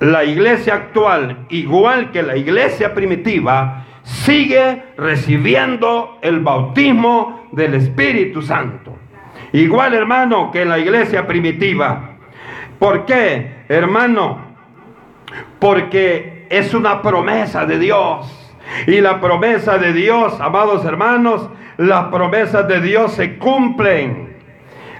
la 0.00 0.24
iglesia 0.24 0.74
actual, 0.74 1.46
igual 1.48 2.10
que 2.10 2.22
la 2.22 2.36
iglesia 2.36 2.94
primitiva, 2.94 3.86
sigue 4.02 4.84
recibiendo 4.96 6.18
el 6.22 6.40
bautismo 6.40 7.48
del 7.52 7.74
Espíritu 7.74 8.42
Santo. 8.42 8.96
Igual, 9.52 9.94
hermano, 9.94 10.50
que 10.50 10.64
la 10.64 10.78
iglesia 10.78 11.26
primitiva. 11.26 12.16
¿Por 12.78 13.04
qué, 13.06 13.64
hermano? 13.68 14.38
Porque 15.58 16.46
es 16.50 16.74
una 16.74 17.02
promesa 17.02 17.64
de 17.66 17.78
Dios. 17.78 18.32
Y 18.86 19.00
la 19.00 19.20
promesa 19.20 19.78
de 19.78 19.92
Dios, 19.92 20.38
amados 20.40 20.84
hermanos, 20.84 21.48
las 21.78 22.04
promesas 22.06 22.66
de 22.68 22.80
Dios 22.80 23.12
se 23.12 23.36
cumplen. 23.36 24.34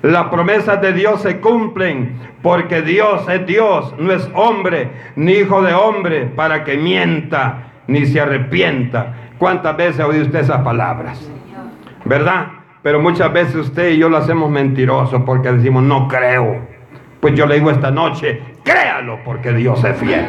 Las 0.02 0.26
promesas 0.26 0.80
de 0.80 0.92
Dios 0.92 1.22
se 1.22 1.40
cumplen 1.40 2.18
porque 2.42 2.82
Dios 2.82 3.26
es 3.28 3.46
Dios, 3.46 3.94
no 3.98 4.12
es 4.12 4.28
hombre 4.34 4.90
ni 5.16 5.32
hijo 5.32 5.62
de 5.62 5.74
hombre 5.74 6.26
para 6.26 6.64
que 6.64 6.76
mienta 6.76 7.72
ni 7.86 8.06
se 8.06 8.20
arrepienta. 8.20 9.14
¿Cuántas 9.38 9.76
veces 9.76 10.00
ha 10.00 10.06
oído 10.06 10.24
usted 10.24 10.40
esas 10.40 10.62
palabras? 10.62 11.28
¿Verdad? 12.04 12.48
Pero 12.82 13.00
muchas 13.00 13.32
veces 13.32 13.56
usted 13.56 13.90
y 13.90 13.98
yo 13.98 14.08
lo 14.08 14.18
hacemos 14.18 14.50
mentiroso 14.50 15.24
porque 15.24 15.50
decimos 15.50 15.82
no 15.82 16.06
creo. 16.06 16.60
Pues 17.20 17.34
yo 17.34 17.46
le 17.46 17.56
digo 17.56 17.70
esta 17.70 17.90
noche, 17.90 18.40
créalo 18.62 19.18
porque 19.24 19.52
Dios 19.52 19.82
es 19.82 19.96
fiel. 19.96 20.24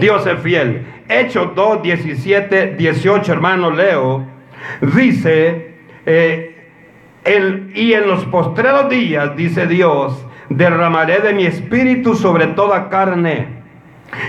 Dios 0.00 0.26
es 0.26 0.40
fiel. 0.40 0.86
Hechos 1.08 1.54
2, 1.54 1.82
17, 1.82 2.74
18, 2.76 3.32
hermano, 3.32 3.70
leo 3.70 4.37
Dice, 4.80 5.74
eh, 6.06 6.70
y 7.74 7.92
en 7.92 8.06
los 8.08 8.24
postreros 8.26 8.88
días, 8.88 9.36
dice 9.36 9.66
Dios, 9.66 10.24
derramaré 10.48 11.20
de 11.20 11.34
mi 11.34 11.44
espíritu 11.46 12.14
sobre 12.14 12.48
toda 12.48 12.88
carne. 12.88 13.58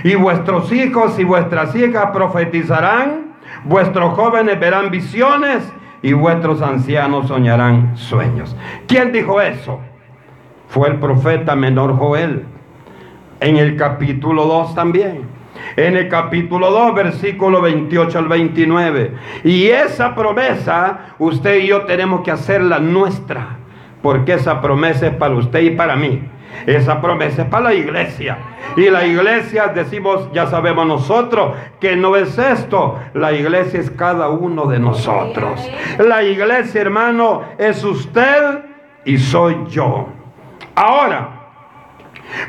Y 0.03 0.15
vuestros 0.15 0.71
hijos 0.71 1.17
y 1.19 1.23
vuestras 1.23 1.75
hijas 1.75 2.11
profetizarán, 2.11 3.35
vuestros 3.63 4.13
jóvenes 4.15 4.59
verán 4.59 4.91
visiones 4.91 5.71
y 6.01 6.13
vuestros 6.13 6.61
ancianos 6.61 7.27
soñarán 7.27 7.95
sueños. 7.95 8.55
¿Quién 8.87 9.11
dijo 9.11 9.39
eso? 9.39 9.79
Fue 10.67 10.89
el 10.89 10.97
profeta 10.97 11.55
menor 11.55 11.97
Joel. 11.97 12.45
En 13.39 13.55
el 13.55 13.77
capítulo 13.77 14.45
2 14.45 14.75
también 14.75 15.38
en 15.75 15.97
el 15.97 16.07
capítulo 16.07 16.71
2, 16.71 16.95
versículo 16.95 17.61
28 17.61 18.19
al 18.19 18.27
29. 18.27 19.13
Y 19.43 19.67
esa 19.67 20.15
promesa, 20.15 21.15
usted 21.19 21.59
y 21.59 21.67
yo 21.67 21.83
tenemos 21.83 22.21
que 22.21 22.31
hacerla 22.31 22.79
nuestra, 22.79 23.57
porque 24.01 24.33
esa 24.33 24.61
promesa 24.61 25.07
es 25.07 25.13
para 25.13 25.35
usted 25.35 25.61
y 25.61 25.71
para 25.71 25.95
mí. 25.95 26.21
Esa 26.65 27.01
promesa 27.01 27.43
es 27.43 27.47
para 27.47 27.65
la 27.65 27.73
iglesia. 27.73 28.37
Y 28.75 28.89
la 28.89 29.05
iglesia, 29.05 29.67
decimos, 29.67 30.29
ya 30.33 30.47
sabemos 30.47 30.85
nosotros, 30.85 31.55
que 31.79 31.95
no 31.95 32.15
es 32.15 32.37
esto. 32.37 32.99
La 33.13 33.31
iglesia 33.31 33.79
es 33.79 33.89
cada 33.91 34.29
uno 34.29 34.65
de 34.65 34.79
nosotros. 34.79 35.59
La 35.99 36.23
iglesia, 36.23 36.81
hermano, 36.81 37.43
es 37.57 37.83
usted 37.83 38.59
y 39.05 39.17
soy 39.17 39.57
yo. 39.69 40.07
Ahora, 40.75 41.38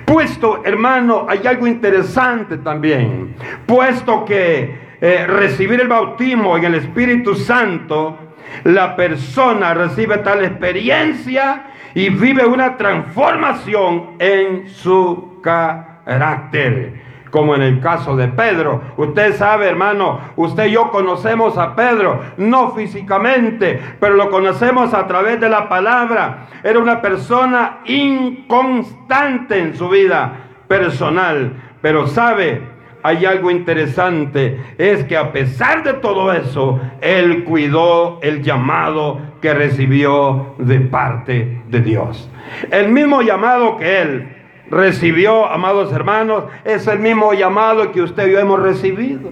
puesto, 0.04 0.62
hermano, 0.64 1.26
hay 1.28 1.46
algo 1.46 1.66
interesante 1.66 2.58
también, 2.58 3.34
puesto 3.66 4.24
que 4.24 4.78
eh, 5.00 5.26
recibir 5.26 5.80
el 5.80 5.88
bautismo 5.88 6.56
en 6.56 6.64
el 6.64 6.74
Espíritu 6.76 7.34
Santo, 7.34 8.18
la 8.64 8.96
persona 8.96 9.74
recibe 9.74 10.18
tal 10.18 10.44
experiencia 10.44 11.66
y 11.94 12.10
vive 12.10 12.44
una 12.44 12.76
transformación 12.76 14.16
en 14.18 14.68
su 14.68 15.40
carácter 15.42 17.09
como 17.30 17.54
en 17.54 17.62
el 17.62 17.80
caso 17.80 18.16
de 18.16 18.28
Pedro. 18.28 18.80
Usted 18.96 19.36
sabe, 19.36 19.68
hermano, 19.68 20.20
usted 20.36 20.66
y 20.66 20.72
yo 20.72 20.90
conocemos 20.90 21.56
a 21.58 21.74
Pedro, 21.74 22.20
no 22.36 22.72
físicamente, 22.72 23.80
pero 23.98 24.14
lo 24.14 24.30
conocemos 24.30 24.94
a 24.94 25.06
través 25.06 25.40
de 25.40 25.48
la 25.48 25.68
palabra. 25.68 26.48
Era 26.62 26.78
una 26.78 27.00
persona 27.00 27.78
inconstante 27.86 29.58
en 29.58 29.76
su 29.76 29.88
vida 29.88 30.32
personal, 30.68 31.52
pero 31.80 32.06
sabe, 32.06 32.62
hay 33.02 33.24
algo 33.24 33.50
interesante, 33.50 34.60
es 34.76 35.04
que 35.04 35.16
a 35.16 35.32
pesar 35.32 35.82
de 35.82 35.94
todo 35.94 36.32
eso, 36.32 36.80
él 37.00 37.44
cuidó 37.44 38.18
el 38.22 38.42
llamado 38.42 39.18
que 39.40 39.54
recibió 39.54 40.54
de 40.58 40.80
parte 40.80 41.62
de 41.68 41.80
Dios. 41.80 42.30
El 42.70 42.90
mismo 42.90 43.22
llamado 43.22 43.78
que 43.78 44.02
él 44.02 44.36
recibió, 44.70 45.46
amados 45.46 45.92
hermanos, 45.92 46.44
es 46.64 46.86
el 46.86 46.98
mismo 46.98 47.32
llamado 47.34 47.92
que 47.92 48.02
usted 48.02 48.28
y 48.28 48.32
yo 48.32 48.38
hemos 48.38 48.60
recibido. 48.60 49.30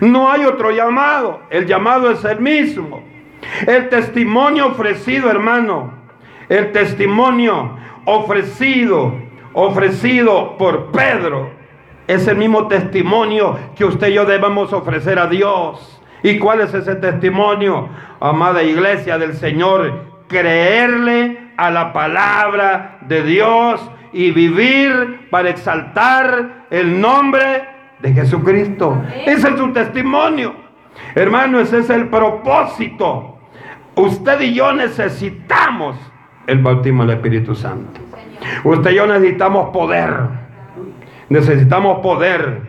No 0.00 0.30
hay 0.30 0.44
otro 0.44 0.70
llamado, 0.70 1.40
el 1.50 1.66
llamado 1.66 2.10
es 2.10 2.24
el 2.24 2.40
mismo. 2.40 3.02
El 3.66 3.88
testimonio 3.88 4.68
ofrecido, 4.68 5.30
hermano, 5.30 5.92
el 6.48 6.72
testimonio 6.72 7.76
ofrecido, 8.04 9.14
ofrecido 9.52 10.56
por 10.56 10.90
Pedro, 10.92 11.50
es 12.06 12.26
el 12.26 12.36
mismo 12.36 12.66
testimonio 12.66 13.56
que 13.76 13.84
usted 13.84 14.08
y 14.08 14.14
yo 14.14 14.24
debemos 14.24 14.72
ofrecer 14.72 15.18
a 15.18 15.26
Dios. 15.26 16.00
¿Y 16.22 16.38
cuál 16.38 16.60
es 16.60 16.74
ese 16.74 16.96
testimonio, 16.96 17.88
amada 18.20 18.62
iglesia 18.62 19.16
del 19.16 19.34
Señor? 19.34 19.92
Creerle 20.28 21.52
a 21.56 21.70
la 21.70 21.92
palabra 21.92 22.98
de 23.02 23.22
Dios 23.22 23.80
y 24.12 24.30
vivir 24.30 25.28
para 25.30 25.50
exaltar 25.50 26.66
el 26.70 27.00
nombre 27.00 27.64
de 28.00 28.12
Jesucristo. 28.12 29.02
Ese 29.26 29.48
es 29.48 29.56
su 29.56 29.72
testimonio. 29.72 30.54
Hermano, 31.14 31.60
ese 31.60 31.78
es 31.78 31.90
el 31.90 32.08
propósito. 32.08 33.38
Usted 33.94 34.40
y 34.40 34.54
yo 34.54 34.72
necesitamos 34.72 35.96
el 36.46 36.58
bautismo 36.58 37.04
del 37.04 37.16
Espíritu 37.16 37.54
Santo. 37.54 38.00
Usted 38.64 38.90
y 38.90 38.94
yo 38.94 39.06
necesitamos 39.06 39.70
poder. 39.70 40.14
Necesitamos 41.28 42.00
poder. 42.00 42.62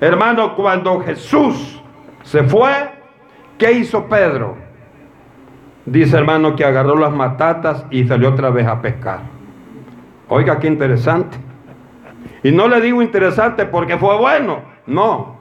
Hermano, 0.00 0.54
cuando 0.54 1.00
Jesús 1.00 1.82
se 2.22 2.42
fue, 2.44 2.70
¿qué 3.56 3.72
hizo 3.72 4.06
Pedro? 4.06 4.56
Dice 5.86 6.16
hermano 6.16 6.54
que 6.54 6.64
agarró 6.64 6.96
las 6.96 7.12
matatas 7.12 7.86
y 7.90 8.06
salió 8.06 8.28
otra 8.28 8.50
vez 8.50 8.66
a 8.66 8.82
pescar. 8.82 9.37
Oiga, 10.28 10.58
qué 10.58 10.66
interesante. 10.66 11.38
Y 12.42 12.52
no 12.52 12.68
le 12.68 12.80
digo 12.80 13.02
interesante 13.02 13.66
porque 13.66 13.96
fue 13.96 14.16
bueno. 14.16 14.62
No. 14.86 15.38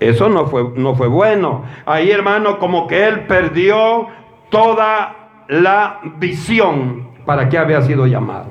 Eso 0.00 0.28
no 0.28 0.46
fue, 0.46 0.72
no 0.76 0.94
fue 0.94 1.08
bueno. 1.08 1.64
Ahí, 1.86 2.10
hermano, 2.10 2.58
como 2.58 2.86
que 2.86 3.06
él 3.06 3.26
perdió 3.26 4.08
toda 4.50 5.24
la 5.48 6.00
visión 6.16 7.08
para 7.24 7.48
que 7.48 7.58
había 7.58 7.82
sido 7.82 8.06
llamado. 8.06 8.46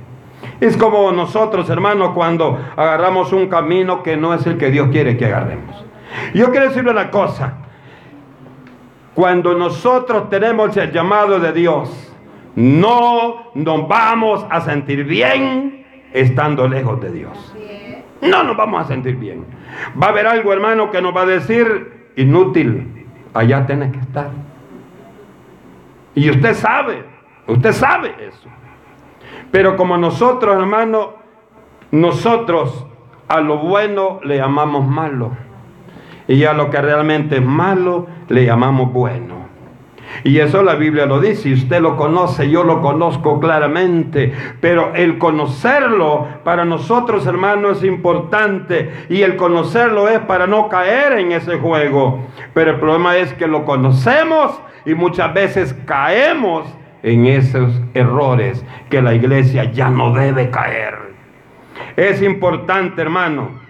Es 0.60 0.78
como 0.78 1.12
nosotros, 1.12 1.70
hermano, 1.70 2.14
cuando 2.14 2.58
agarramos 2.76 3.34
un 3.34 3.48
camino 3.48 4.04
que 4.04 4.18
no 4.18 4.34
es 4.34 4.46
el 4.46 4.58
que 4.58 4.72
Dios 4.72 4.90
quiere 4.92 5.18
que 5.18 5.26
agarremos. 5.26 5.84
Yo 6.34 6.52
quiero 6.52 6.68
decirle 6.68 6.92
una 6.92 7.12
cosa. 7.12 7.56
Cuando 9.14 9.54
nosotros 9.54 10.30
tenemos 10.30 10.76
el 10.78 10.92
llamado 10.92 11.40
de 11.40 11.52
Dios, 11.54 12.13
no 12.56 13.52
nos 13.56 13.88
vamos 13.88 14.46
a 14.50 14.62
sentir 14.62 15.04
bien 15.06 15.86
estando 16.14 16.68
lejos 16.68 17.02
de 17.02 17.12
Dios. 17.12 17.56
No 18.22 18.44
nos 18.44 18.56
vamos 18.56 18.86
a 18.86 18.88
sentir 18.88 19.16
bien. 19.18 19.46
Va 20.02 20.08
a 20.08 20.10
haber 20.12 20.28
algo, 20.28 20.54
hermano, 20.54 20.92
que 20.92 21.02
nos 21.02 21.16
va 21.16 21.22
a 21.22 21.26
decir 21.26 22.12
inútil. 22.16 23.06
Allá 23.34 23.66
tienes 23.66 23.92
que 23.92 24.00
estar. 24.00 24.30
Y 26.16 26.30
usted 26.30 26.54
sabe, 26.54 27.04
usted 27.48 27.72
sabe 27.72 28.14
eso. 28.20 28.48
Pero 29.52 29.76
como 29.76 29.98
nosotros, 29.98 30.56
hermano, 30.56 31.16
nosotros 31.92 32.86
a 33.28 33.42
lo 33.42 33.58
bueno 33.58 34.20
le 34.24 34.38
llamamos 34.38 34.88
malo. 34.88 35.32
Y 36.28 36.46
a 36.46 36.54
lo 36.54 36.70
que 36.70 36.82
realmente 36.82 37.38
es 37.38 37.46
malo 37.46 38.08
le 38.30 38.46
llamamos 38.46 38.94
bueno. 38.94 39.43
Y 40.24 40.40
eso 40.40 40.64
la 40.64 40.76
Biblia 40.76 41.06
lo 41.06 41.20
dice, 41.20 41.50
y 41.50 41.54
usted 41.54 41.82
lo 41.82 41.98
conoce, 41.98 42.50
yo 42.50 42.64
lo 42.64 42.82
conozco 42.82 43.40
claramente, 43.40 44.34
pero 44.62 44.94
el 44.96 45.18
conocerlo 45.18 46.28
para 46.44 46.66
nosotros 46.66 47.26
hermanos 47.26 47.80
es 47.80 47.84
importante 47.86 48.92
y 49.10 49.22
el 49.22 49.36
conocerlo 49.36 50.08
es 50.08 50.20
para 50.20 50.48
no 50.48 50.70
caer 50.70 51.14
en 51.14 51.32
ese 51.32 51.58
juego. 51.58 52.20
Pero 52.54 52.72
el 52.72 52.80
problema 52.80 53.18
es 53.18 53.34
que 53.34 53.48
lo 53.48 53.66
conocemos 53.66 54.60
y 54.86 54.96
muchas 54.96 55.34
veces 55.34 55.76
caemos 55.86 56.66
en 57.02 57.26
esos 57.26 57.82
errores 57.94 58.66
que 58.90 59.02
la 59.02 59.14
iglesia 59.14 59.66
ya 59.72 59.90
no 59.90 60.14
debe 60.14 60.50
caer. 60.50 61.14
Es 61.96 62.22
importante, 62.22 63.02
hermano. 63.02 63.63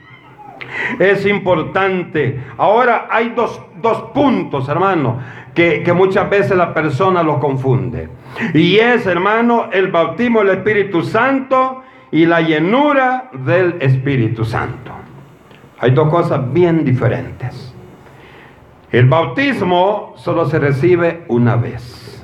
Es 0.99 1.25
importante. 1.25 2.41
Ahora 2.57 3.07
hay 3.09 3.33
dos, 3.35 3.61
dos 3.81 4.11
puntos, 4.13 4.67
hermano 4.69 5.19
que, 5.53 5.93
muchas 5.93 6.29
veces 6.29 6.57
la 6.57 6.73
persona 6.73 7.23
lo 7.23 7.39
confunde. 7.39 8.09
Y 8.53 8.77
es, 8.77 9.05
hermano, 9.05 9.69
el 9.71 9.91
bautismo 9.91 10.39
del 10.39 10.57
Espíritu 10.57 11.03
Santo 11.03 11.83
y 12.11 12.25
la 12.25 12.41
llenura 12.41 13.29
del 13.33 13.77
Espíritu 13.79 14.45
Santo. 14.45 14.91
Hay 15.79 15.91
dos 15.91 16.09
cosas 16.09 16.51
bien 16.51 16.83
diferentes. 16.83 17.73
El 18.91 19.07
bautismo 19.07 20.13
solo 20.17 20.45
se 20.45 20.59
recibe 20.59 21.25
una 21.27 21.55
vez. 21.55 22.23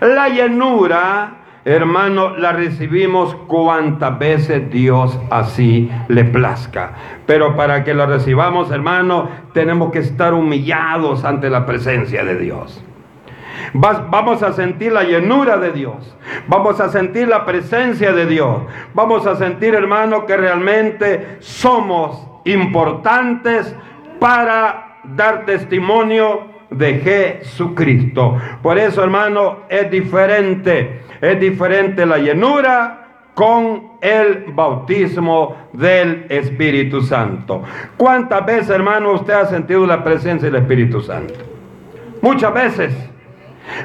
La 0.00 0.28
llenura 0.28 1.39
hermano, 1.64 2.36
la 2.36 2.52
recibimos 2.52 3.34
cuantas 3.46 4.18
veces 4.18 4.70
Dios 4.70 5.18
así 5.30 5.90
le 6.08 6.24
plazca. 6.24 6.92
Pero 7.26 7.56
para 7.56 7.84
que 7.84 7.94
la 7.94 8.06
recibamos, 8.06 8.70
hermano, 8.70 9.28
tenemos 9.52 9.92
que 9.92 9.98
estar 9.98 10.34
humillados 10.34 11.24
ante 11.24 11.50
la 11.50 11.66
presencia 11.66 12.24
de 12.24 12.38
Dios. 12.38 12.84
vamos 13.74 14.42
a 14.42 14.52
sentir 14.52 14.92
la 14.92 15.04
llenura 15.04 15.58
de 15.58 15.72
Dios. 15.72 16.16
Vamos 16.48 16.80
a 16.80 16.88
sentir 16.88 17.28
la 17.28 17.44
presencia 17.44 18.12
de 18.12 18.26
Dios. 18.26 18.62
Vamos 18.94 19.26
a 19.26 19.36
sentir, 19.36 19.74
hermano, 19.74 20.26
que 20.26 20.36
realmente 20.36 21.36
somos 21.40 22.26
importantes 22.44 23.74
para 24.18 24.98
dar 25.04 25.44
testimonio 25.46 26.49
de 26.70 26.94
Jesucristo. 26.98 28.36
Por 28.62 28.78
eso, 28.78 29.02
hermano, 29.02 29.60
es 29.68 29.90
diferente 29.90 31.00
es 31.20 31.38
diferente 31.38 32.06
la 32.06 32.18
llenura 32.18 32.96
con 33.34 33.92
el 34.00 34.46
bautismo 34.52 35.68
del 35.72 36.26
Espíritu 36.28 37.02
Santo. 37.02 37.62
¿Cuántas 37.96 38.44
veces, 38.44 38.70
hermano, 38.70 39.12
usted 39.12 39.34
ha 39.34 39.46
sentido 39.46 39.86
la 39.86 40.02
presencia 40.02 40.50
del 40.50 40.62
Espíritu 40.62 41.00
Santo? 41.00 41.34
Muchas 42.22 42.52
veces. 42.52 43.10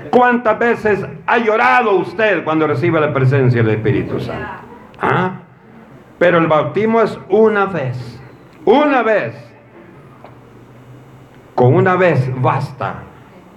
¿Cuántas 0.09 0.57
veces 0.57 1.05
ha 1.27 1.37
llorado 1.37 1.97
usted 1.97 2.43
cuando 2.43 2.65
recibe 2.65 2.99
la 2.99 3.13
presencia 3.13 3.61
del 3.61 3.75
Espíritu 3.75 4.19
Santo? 4.19 4.49
¿Ah? 4.99 5.41
Pero 6.17 6.37
el 6.37 6.47
bautismo 6.47 7.01
es 7.01 7.19
una 7.29 7.65
vez. 7.65 8.19
Una 8.63 9.03
vez. 9.03 9.35
Con 11.55 11.73
una 11.73 11.95
vez 11.95 12.29
basta. 12.41 13.03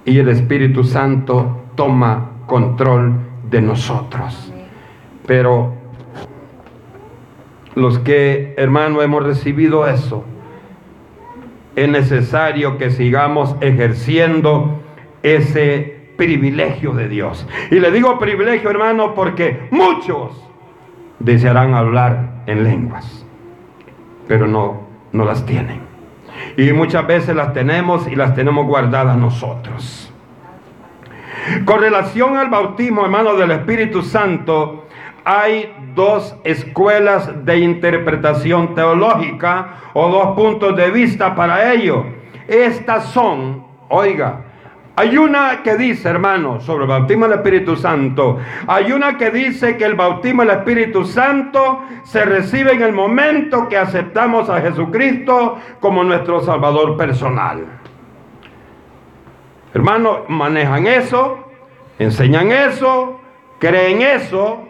Y 0.05 0.19
el 0.19 0.29
Espíritu 0.29 0.85
Santo 0.85 1.65
toma 1.75 2.31
control 2.47 3.15
de 3.51 3.61
nosotros. 3.61 4.53
Pero 5.27 5.75
los 7.75 7.99
que, 7.99 8.55
hermano, 8.57 9.03
hemos 9.03 9.23
recibido 9.23 9.87
eso, 9.87 10.25
es 11.77 11.89
necesario 11.89 12.79
que 12.79 12.91
sigamos 12.91 13.55
ejerciendo 13.61 14.81
ese 15.23 16.13
privilegio 16.17 16.93
de 16.93 17.09
Dios. 17.09 17.47
Y 17.71 17.79
le 17.79 17.91
digo 17.93 18.19
privilegio, 18.19 18.71
hermano, 18.71 19.15
porque 19.15 19.69
muchos 19.71 20.45
desearán 21.21 21.75
hablar 21.75 22.43
en 22.47 22.65
lenguas, 22.65 23.25
pero 24.27 24.47
no, 24.47 24.89
no 25.13 25.25
las 25.25 25.47
tienen. 25.47 25.88
Y 26.57 26.73
muchas 26.73 27.07
veces 27.07 27.35
las 27.37 27.53
tenemos 27.53 28.07
y 28.09 28.17
las 28.17 28.35
tenemos 28.35 28.67
guardadas 28.67 29.17
nosotros. 29.17 30.13
Con 31.65 31.81
relación 31.81 32.37
al 32.37 32.49
bautismo, 32.49 33.03
hermano, 33.05 33.35
del 33.35 33.53
Espíritu 33.53 34.03
Santo, 34.03 34.87
hay 35.25 35.75
dos 35.95 36.37
escuelas 36.45 37.45
de 37.45 37.59
interpretación 37.59 38.75
teológica 38.75 39.75
o 39.95 40.09
dos 40.09 40.37
puntos 40.37 40.77
de 40.77 40.91
vista 40.91 41.35
para 41.35 41.73
ello. 41.73 42.05
Estas 42.47 43.07
son, 43.07 43.65
oiga, 43.89 44.45
hay 44.99 45.17
una 45.17 45.63
que 45.63 45.77
dice, 45.77 46.09
hermano, 46.09 46.61
sobre 46.61 46.83
el 46.83 46.89
bautismo 46.89 47.29
del 47.29 47.39
Espíritu 47.39 47.77
Santo. 47.77 48.39
Hay 48.67 48.91
una 48.91 49.17
que 49.17 49.31
dice 49.31 49.77
que 49.77 49.85
el 49.85 49.95
bautismo 49.95 50.43
del 50.43 50.57
Espíritu 50.57 51.05
Santo 51.05 51.83
se 52.03 52.25
recibe 52.25 52.73
en 52.73 52.83
el 52.83 52.93
momento 52.93 53.69
que 53.69 53.79
aceptamos 53.79 54.51
a 54.51 54.61
Jesucristo 54.61 55.57
como 55.79 56.03
nuestro 56.03 56.41
Salvador 56.41 56.97
personal. 56.97 57.65
Hermano, 59.73 60.25
manejan 60.27 60.89
eso, 60.89 61.45
enseñan 62.01 62.51
eso, 62.51 63.21
creen 63.61 64.03
eso, 64.03 64.65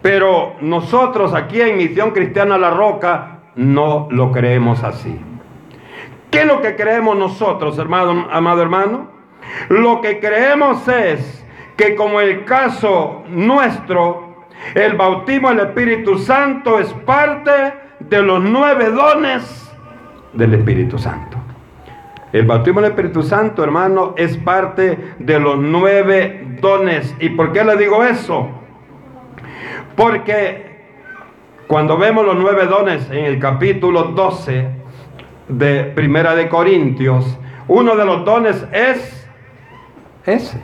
pero 0.00 0.54
nosotros 0.60 1.34
aquí 1.34 1.60
en 1.60 1.76
Misión 1.76 2.12
Cristiana 2.12 2.56
La 2.56 2.70
Roca 2.70 3.40
no 3.56 4.06
lo 4.12 4.30
creemos 4.30 4.84
así. 4.84 5.20
¿Qué 6.30 6.42
es 6.42 6.46
lo 6.46 6.60
que 6.60 6.76
creemos 6.76 7.16
nosotros, 7.16 7.76
hermano, 7.78 8.28
amado 8.30 8.62
hermano? 8.62 9.15
Lo 9.68 10.00
que 10.00 10.20
creemos 10.20 10.86
es 10.88 11.44
que 11.76 11.94
como 11.94 12.20
el 12.20 12.44
caso 12.44 13.24
nuestro, 13.28 14.46
el 14.74 14.94
bautismo 14.94 15.50
del 15.50 15.60
Espíritu 15.60 16.18
Santo 16.18 16.78
es 16.78 16.92
parte 17.04 17.74
de 18.00 18.22
los 18.22 18.42
nueve 18.42 18.90
dones 18.90 19.72
del 20.32 20.54
Espíritu 20.54 20.98
Santo. 20.98 21.36
El 22.32 22.44
bautismo 22.44 22.80
del 22.80 22.90
Espíritu 22.90 23.22
Santo, 23.22 23.62
hermano, 23.62 24.14
es 24.16 24.36
parte 24.36 25.14
de 25.18 25.40
los 25.40 25.58
nueve 25.58 26.58
dones. 26.60 27.14
¿Y 27.20 27.30
por 27.30 27.52
qué 27.52 27.64
le 27.64 27.76
digo 27.76 28.04
eso? 28.04 28.48
Porque 29.94 30.76
cuando 31.66 31.96
vemos 31.96 32.24
los 32.24 32.36
nueve 32.36 32.66
dones 32.66 33.08
en 33.10 33.24
el 33.24 33.38
capítulo 33.38 34.04
12 34.04 34.68
de 35.48 35.84
Primera 35.84 36.34
de 36.34 36.48
Corintios, 36.48 37.38
uno 37.68 37.96
de 37.96 38.04
los 38.04 38.24
dones 38.24 38.66
es 38.72 39.25
ese. 40.26 40.60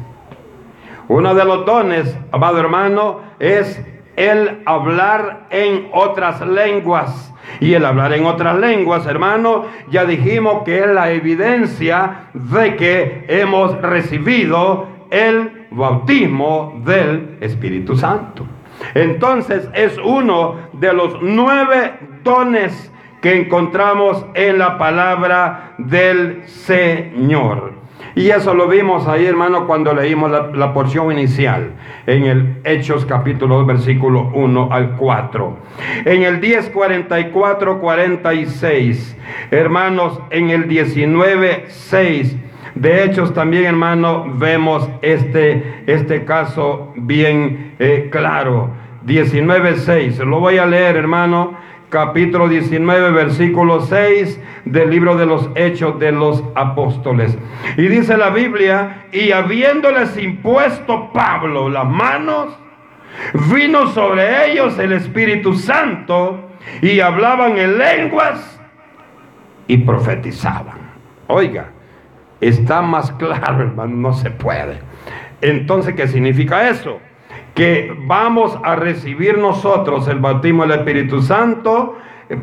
Uno 1.09 1.35
de 1.35 1.45
los 1.45 1.67
dones, 1.67 2.17
amado 2.31 2.59
hermano, 2.59 3.21
es 3.39 3.81
el 4.17 4.63
hablar 4.67 5.47
en 5.51 5.89
otras 5.93 6.41
lenguas. 6.47 7.33
Y 7.61 7.75
el 7.75 7.85
hablar 7.85 8.13
en 8.13 8.25
otras 8.25 8.57
lenguas, 8.59 9.07
hermano, 9.07 9.65
ya 9.91 10.05
dijimos 10.05 10.63
que 10.65 10.79
es 10.79 10.87
la 10.87 11.11
evidencia 11.11 12.29
de 12.33 12.77
que 12.77 13.25
hemos 13.29 13.81
recibido 13.83 14.87
el 15.11 15.67
bautismo 15.71 16.81
del 16.85 17.37
Espíritu 17.41 17.97
Santo. 17.97 18.47
Entonces 18.95 19.69
es 19.75 19.99
uno 19.99 20.57
de 20.73 20.93
los 20.93 21.21
nueve 21.21 21.95
dones 22.25 22.91
que 23.21 23.41
encontramos 23.41 24.25
en 24.35 24.59
la 24.59 24.79
palabra 24.79 25.75
del 25.79 26.49
Señor. 26.49 27.82
Y 28.15 28.29
eso 28.29 28.55
lo 28.55 28.69
vimos 28.69 29.09
ahí, 29.09 29.25
hermano, 29.25 29.67
cuando 29.67 29.95
leímos 29.95 30.31
la, 30.31 30.75
porción 30.75 31.13
inicial, 31.13 31.73
en 32.07 32.25
el 32.25 32.57
Hechos 32.65 33.07
capítulo 33.07 33.57
2, 33.57 33.67
versículo 33.67 34.31
1 34.35 34.69
al 34.71 34.97
4. 34.97 35.57
En 36.05 36.23
el 36.23 36.41
10, 36.41 36.71
44, 36.71 37.81
46, 37.81 39.17
hermanos, 39.51 40.21
en 40.31 40.51
el 40.51 40.69
19, 40.69 41.65
6. 41.69 42.37
De 42.75 43.05
Hechos 43.05 43.33
también, 43.33 43.65
hermano, 43.65 44.27
vemos 44.35 44.89
este, 45.01 45.83
este 45.87 46.25
caso 46.25 46.93
bien 46.97 47.75
eh, 47.79 48.09
claro. 48.11 48.71
19, 49.05 49.77
6. 49.77 50.19
Lo 50.19 50.39
voy 50.39 50.59
a 50.59 50.67
leer, 50.67 50.97
hermano 50.97 51.57
capítulo 51.93 52.49
19, 52.49 53.11
versículo 53.11 53.83
6 53.83 54.41
del 54.65 54.89
libro 54.89 55.15
de 55.15 55.27
los 55.27 55.51
Hechos 55.55 56.01
de 56.01 56.11
los 56.11 56.43
Apóstoles. 56.55 57.37
Y 57.77 57.83
dice 57.83 58.17
la 58.17 58.31
Biblia, 58.31 59.09
y 59.13 59.31
habiéndoles 59.31 60.17
impuesto 60.17 61.13
Pablo 61.13 61.69
las 61.69 61.87
manos, 61.87 62.59
vino 63.53 63.89
sobre 63.89 64.51
ellos 64.51 64.79
el 64.79 64.95
Espíritu 64.95 65.53
Santo 65.53 66.49
y 66.81 67.01
hablaban 67.01 67.59
en 67.59 67.77
lenguas 67.77 68.59
y 69.67 69.77
profetizaban. 69.77 70.79
Oiga, 71.27 71.73
está 72.41 72.81
más 72.81 73.13
claro, 73.19 73.65
hermano, 73.65 73.95
no 73.97 74.13
se 74.15 74.31
puede. 74.31 74.79
Entonces, 75.43 75.95
¿qué 75.95 76.09
significa 76.09 76.71
eso? 76.71 77.01
Que 77.55 77.95
vamos 78.07 78.59
a 78.63 78.77
recibir 78.77 79.39
nosotros 79.39 80.09
el 80.09 80.19
bautismo 80.19 80.63
del 80.63 80.81
Espíritu 80.81 81.23
Santo, 81.23 81.99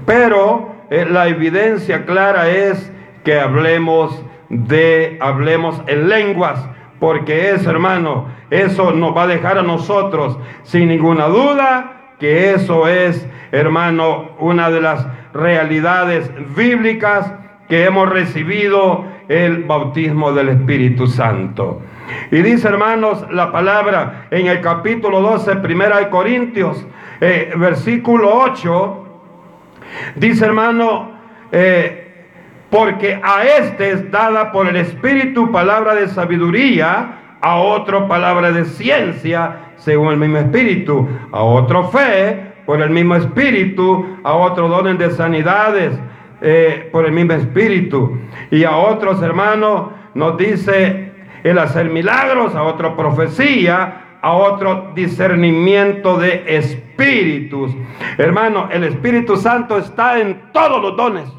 pero 0.06 0.76
eh, 0.90 1.06
la 1.10 1.28
evidencia 1.28 2.06
clara 2.06 2.50
es 2.50 2.92
que 3.24 3.40
hablemos 3.40 4.24
de, 4.50 5.18
hablemos 5.22 5.82
en 5.88 6.10
lenguas, 6.10 6.68
porque 7.00 7.52
es, 7.52 7.66
hermano, 7.66 8.28
eso 8.50 8.92
nos 8.92 9.16
va 9.16 9.24
a 9.24 9.28
dejar 9.28 9.58
a 9.58 9.64
nosotros 9.64 10.38
sin 10.64 10.90
ninguna 10.90 11.28
duda 11.28 11.96
que 12.20 12.54
eso 12.54 12.88
es, 12.88 13.28
hermano, 13.52 14.32
una 14.40 14.70
de 14.70 14.82
las 14.82 15.08
realidades 15.34 16.30
bíblicas 16.56 17.34
que 17.70 17.86
hemos 17.86 18.10
recibido 18.10 19.06
el 19.30 19.64
bautismo 19.64 20.34
del 20.34 20.50
Espíritu 20.50 21.08
Santo. 21.08 21.82
Y 22.32 22.42
dice, 22.42 22.68
hermanos, 22.68 23.26
la 23.32 23.52
palabra 23.52 24.28
en 24.32 24.48
el 24.48 24.62
capítulo 24.62 25.22
12, 25.22 25.58
primera 25.58 25.98
de 25.98 26.10
Corintios, 26.10 26.86
eh, 27.22 27.54
versículo 27.56 28.32
8, 28.34 29.08
dice, 30.16 30.46
hermano, 30.46 31.12
eh, 31.52 32.28
porque 32.70 33.20
a 33.22 33.44
este 33.44 33.92
es 33.92 34.12
dada 34.12 34.52
por 34.52 34.68
el 34.68 34.76
Espíritu 34.76 35.52
palabra 35.52 35.96
de 35.96 36.08
sabiduría, 36.08 37.16
a 37.42 37.56
otro 37.58 38.08
palabra 38.08 38.52
de 38.52 38.66
ciencia, 38.66 39.74
según 39.78 40.10
el 40.12 40.18
mismo 40.18 40.38
Espíritu, 40.38 41.08
a 41.32 41.42
otro 41.42 41.86
fe, 41.90 42.54
por 42.66 42.82
el 42.82 42.90
mismo 42.90 43.16
Espíritu, 43.16 44.20
a 44.24 44.34
otro 44.34 44.68
dones 44.68 45.00
de 45.00 45.10
sanidades, 45.12 45.98
eh, 46.42 46.90
por 46.92 47.06
el 47.06 47.12
mismo 47.12 47.34
Espíritu, 47.34 48.20
y 48.52 48.64
a 48.64 48.76
otros 48.78 49.22
hermanos 49.24 49.92
nos 50.14 50.38
dice 50.38 51.09
el 51.44 51.58
hacer 51.58 51.90
milagros, 51.90 52.56
a 52.56 52.64
otra 52.64 52.96
profecía, 52.96 54.18
a 54.22 54.34
otro 54.34 54.92
discernimiento 54.94 56.18
de 56.18 56.44
espíritus. 56.58 57.72
Hermano, 58.18 58.68
el 58.72 58.84
Espíritu 58.84 59.38
Santo 59.38 59.78
está 59.78 60.20
en 60.20 60.52
todos 60.52 60.82
los 60.82 60.98
dones. 60.98 61.30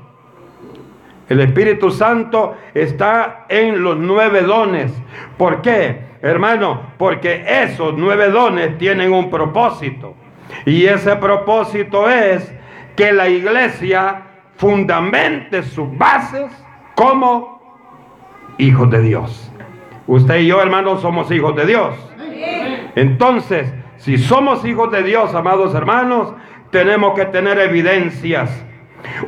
El 1.28 1.40
Espíritu 1.40 1.90
Santo 1.90 2.56
está 2.74 3.46
en 3.48 3.82
los 3.82 3.96
nueve 3.96 4.42
dones. 4.42 4.92
¿Por 5.36 5.62
qué? 5.62 6.10
Hermano, 6.22 6.82
porque 6.98 7.44
esos 7.46 7.94
nueve 7.96 8.30
dones 8.30 8.76
tienen 8.78 9.12
un 9.12 9.30
propósito. 9.30 10.14
Y 10.66 10.86
ese 10.86 11.16
propósito 11.16 12.10
es 12.10 12.52
que 12.96 13.12
la 13.12 13.28
iglesia 13.28 14.22
fundamente 14.56 15.62
sus 15.62 15.96
bases 15.96 16.50
como 16.94 17.60
hijos 18.58 18.90
de 18.90 19.00
Dios. 19.00 19.49
Usted 20.10 20.40
y 20.40 20.48
yo, 20.48 20.60
hermanos, 20.60 21.02
somos 21.02 21.30
hijos 21.30 21.54
de 21.54 21.66
Dios. 21.66 21.94
Entonces, 22.96 23.72
si 23.98 24.18
somos 24.18 24.64
hijos 24.64 24.90
de 24.90 25.04
Dios, 25.04 25.32
amados 25.36 25.72
hermanos, 25.72 26.34
tenemos 26.72 27.14
que 27.14 27.26
tener 27.26 27.60
evidencias. 27.60 28.50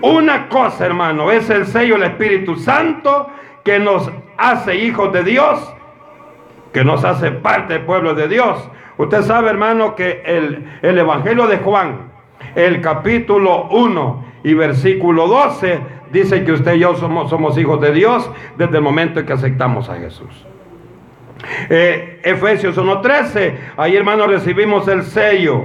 Una 0.03 0.49
cosa, 0.49 0.85
hermano, 0.85 1.31
es 1.31 1.49
el 1.51 1.67
sello 1.67 1.95
del 1.95 2.11
Espíritu 2.11 2.57
Santo 2.57 3.29
que 3.63 3.79
nos 3.79 4.11
hace 4.37 4.75
hijos 4.75 5.13
de 5.13 5.23
Dios, 5.23 5.73
que 6.73 6.83
nos 6.83 7.05
hace 7.05 7.31
parte 7.31 7.75
del 7.75 7.83
pueblo 7.83 8.17
de 8.17 8.27
Dios. 8.27 8.69
Usted 8.99 9.23
sabe, 9.23 9.51
hermano, 9.51 9.95
que 9.95 10.23
el, 10.25 10.69
el 10.83 10.99
Evangelio 10.99 11.47
de 11.47 11.59
Juan, 11.59 12.11
el 12.57 12.81
capítulo 12.81 13.69
1 13.71 14.25
y 14.43 14.55
versículo 14.55 15.29
12, 15.29 15.79
dice 16.11 16.45
que 16.45 16.51
usted 16.51 16.75
y 16.75 16.81
yo 16.81 16.97
somos, 16.97 17.31
somos 17.31 17.57
hijos 17.57 17.81
de 17.81 17.93
Dios 17.93 18.29
desde 18.59 18.79
el 18.79 18.83
momento 18.83 19.21
en 19.21 19.27
que 19.27 19.33
aceptamos 19.33 19.89
a 19.89 19.95
Jesús. 19.95 20.45
Eh, 21.69 22.21
Efesios 22.23 22.77
1.13, 22.77 23.55
ahí 23.77 23.97
hermanos 23.97 24.29
recibimos 24.29 24.87
el 24.89 25.03
sello. 25.03 25.65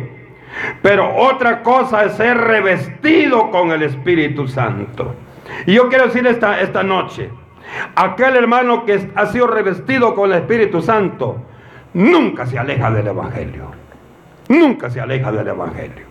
Pero 0.81 1.15
otra 1.15 1.61
cosa 1.61 2.05
es 2.05 2.13
ser 2.13 2.37
revestido 2.37 3.51
con 3.51 3.71
el 3.71 3.83
Espíritu 3.83 4.47
Santo. 4.47 5.15
Y 5.65 5.73
yo 5.73 5.89
quiero 5.89 6.07
decir 6.07 6.25
esta, 6.25 6.59
esta 6.61 6.83
noche, 6.83 7.29
aquel 7.95 8.35
hermano 8.35 8.85
que 8.85 9.09
ha 9.15 9.25
sido 9.27 9.47
revestido 9.47 10.15
con 10.15 10.31
el 10.31 10.39
Espíritu 10.39 10.81
Santo, 10.81 11.43
nunca 11.93 12.45
se 12.45 12.57
aleja 12.57 12.91
del 12.91 13.07
Evangelio. 13.07 13.71
Nunca 14.49 14.89
se 14.89 15.01
aleja 15.01 15.31
del 15.31 15.47
Evangelio. 15.47 16.05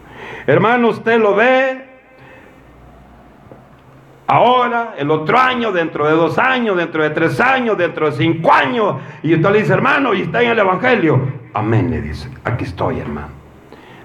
Hermano, 0.46 0.88
usted 0.88 1.18
lo 1.18 1.34
ve 1.34 1.85
ahora, 4.26 4.94
el 4.98 5.10
otro 5.10 5.38
año, 5.38 5.72
dentro 5.72 6.06
de 6.06 6.14
dos 6.14 6.38
años, 6.38 6.76
dentro 6.76 7.02
de 7.02 7.10
tres 7.10 7.40
años, 7.40 7.76
dentro 7.78 8.10
de 8.10 8.16
cinco 8.16 8.52
años. 8.52 8.96
Y 9.22 9.34
usted 9.34 9.50
le 9.50 9.58
dice, 9.60 9.72
hermano, 9.72 10.14
y 10.14 10.22
está 10.22 10.42
en 10.42 10.50
el 10.50 10.58
Evangelio. 10.58 11.20
Amén, 11.54 11.90
le 11.90 12.00
dice, 12.00 12.28
aquí 12.44 12.64
estoy, 12.64 13.00
hermano. 13.00 13.28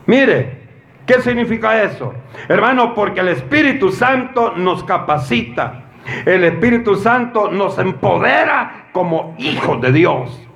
Mire, 0.06 0.60
¿qué 1.06 1.22
significa 1.22 1.84
eso? 1.84 2.14
Hermano, 2.48 2.94
porque 2.94 3.20
el 3.22 3.30
Espíritu 3.30 3.92
Santo 3.92 4.54
nos 4.56 4.84
capacita. 4.84 5.84
El 6.26 6.44
Espíritu 6.44 6.96
Santo 6.96 7.52
nos 7.52 7.78
empodera 7.78 8.90
como 8.92 9.36
hijos 9.38 9.82
de 9.82 9.92
Dios. 9.92 10.48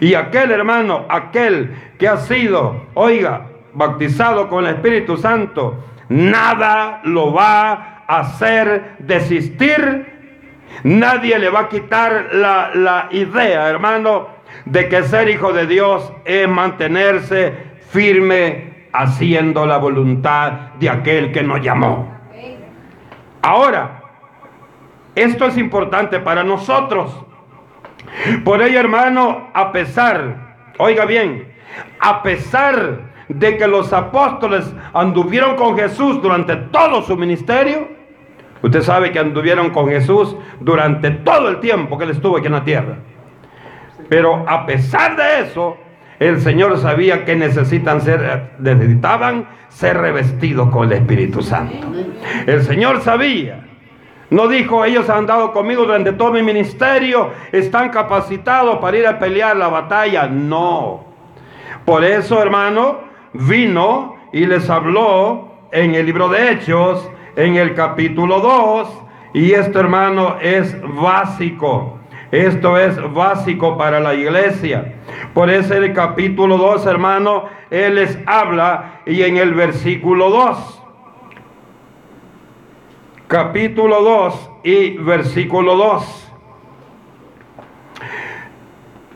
Y 0.00 0.14
aquel 0.14 0.52
hermano, 0.52 1.06
aquel 1.08 1.74
que 1.98 2.08
ha 2.08 2.18
sido, 2.18 2.86
oiga, 2.94 3.46
bautizado 3.74 4.48
con 4.48 4.64
el 4.64 4.74
Espíritu 4.74 5.16
Santo, 5.16 5.84
nada 6.08 7.00
lo 7.04 7.32
va 7.32 8.04
a 8.06 8.20
hacer 8.20 8.96
desistir. 8.98 10.10
Nadie 10.84 11.38
le 11.38 11.50
va 11.50 11.60
a 11.60 11.68
quitar 11.68 12.30
la, 12.32 12.70
la 12.74 13.08
idea, 13.10 13.68
hermano, 13.68 14.28
de 14.64 14.88
que 14.88 15.02
ser 15.02 15.28
hijo 15.28 15.52
de 15.52 15.66
Dios 15.66 16.12
es 16.24 16.48
mantenerse 16.48 17.52
firme 17.90 18.88
haciendo 18.92 19.66
la 19.66 19.78
voluntad 19.78 20.52
de 20.78 20.88
aquel 20.88 21.32
que 21.32 21.42
nos 21.42 21.60
llamó. 21.60 22.12
Ahora, 23.42 24.02
esto 25.14 25.46
es 25.46 25.58
importante 25.58 26.20
para 26.20 26.42
nosotros. 26.42 27.24
Por 28.44 28.62
ello, 28.62 28.78
hermano, 28.78 29.50
a 29.52 29.72
pesar, 29.72 30.56
oiga 30.78 31.04
bien, 31.04 31.52
a 32.00 32.22
pesar 32.22 33.11
de 33.34 33.56
que 33.56 33.66
los 33.66 33.92
apóstoles 33.92 34.72
anduvieron 34.92 35.56
con 35.56 35.76
Jesús 35.76 36.20
durante 36.22 36.56
todo 36.56 37.02
su 37.02 37.16
ministerio, 37.16 37.88
usted 38.62 38.82
sabe 38.82 39.12
que 39.12 39.18
anduvieron 39.18 39.70
con 39.70 39.88
Jesús 39.88 40.36
durante 40.60 41.10
todo 41.10 41.48
el 41.48 41.60
tiempo 41.60 41.98
que 41.98 42.04
él 42.04 42.10
estuvo 42.10 42.36
aquí 42.36 42.46
en 42.46 42.52
la 42.52 42.64
tierra. 42.64 42.96
Pero 44.08 44.44
a 44.48 44.66
pesar 44.66 45.16
de 45.16 45.40
eso, 45.40 45.76
el 46.18 46.40
Señor 46.40 46.78
sabía 46.78 47.24
que 47.24 47.34
necesitaban 47.34 48.00
ser 49.68 49.98
revestidos 49.98 50.68
con 50.70 50.84
el 50.86 50.92
Espíritu 50.92 51.42
Santo. 51.42 51.88
El 52.46 52.62
Señor 52.62 53.00
sabía. 53.00 53.64
No 54.30 54.48
dijo, 54.48 54.84
ellos 54.84 55.10
han 55.10 55.18
andado 55.18 55.52
conmigo 55.52 55.84
durante 55.84 56.12
todo 56.12 56.32
mi 56.32 56.42
ministerio, 56.42 57.30
están 57.52 57.90
capacitados 57.90 58.78
para 58.78 58.96
ir 58.96 59.06
a 59.06 59.18
pelear 59.18 59.56
la 59.56 59.68
batalla. 59.68 60.26
No. 60.26 61.04
Por 61.84 62.04
eso, 62.04 62.40
hermano, 62.40 63.11
vino 63.32 64.16
y 64.32 64.46
les 64.46 64.68
habló 64.70 65.48
en 65.70 65.94
el 65.94 66.06
libro 66.06 66.28
de 66.28 66.52
Hechos, 66.52 67.10
en 67.36 67.56
el 67.56 67.74
capítulo 67.74 68.40
2, 68.40 69.02
y 69.34 69.52
esto, 69.52 69.80
hermano, 69.80 70.36
es 70.40 70.76
básico. 70.82 71.98
Esto 72.30 72.78
es 72.78 72.96
básico 73.12 73.76
para 73.76 74.00
la 74.00 74.14
iglesia. 74.14 74.94
Por 75.34 75.50
eso 75.50 75.74
el 75.74 75.92
capítulo 75.92 76.56
2, 76.56 76.86
hermano, 76.86 77.44
Él 77.70 77.96
les 77.96 78.18
habla 78.26 79.00
y 79.06 79.22
en 79.22 79.36
el 79.36 79.52
versículo 79.52 80.30
2. 80.30 80.82
Capítulo 83.28 84.02
2 84.02 84.50
y 84.64 84.90
versículo 84.98 85.76
2. 85.76 86.21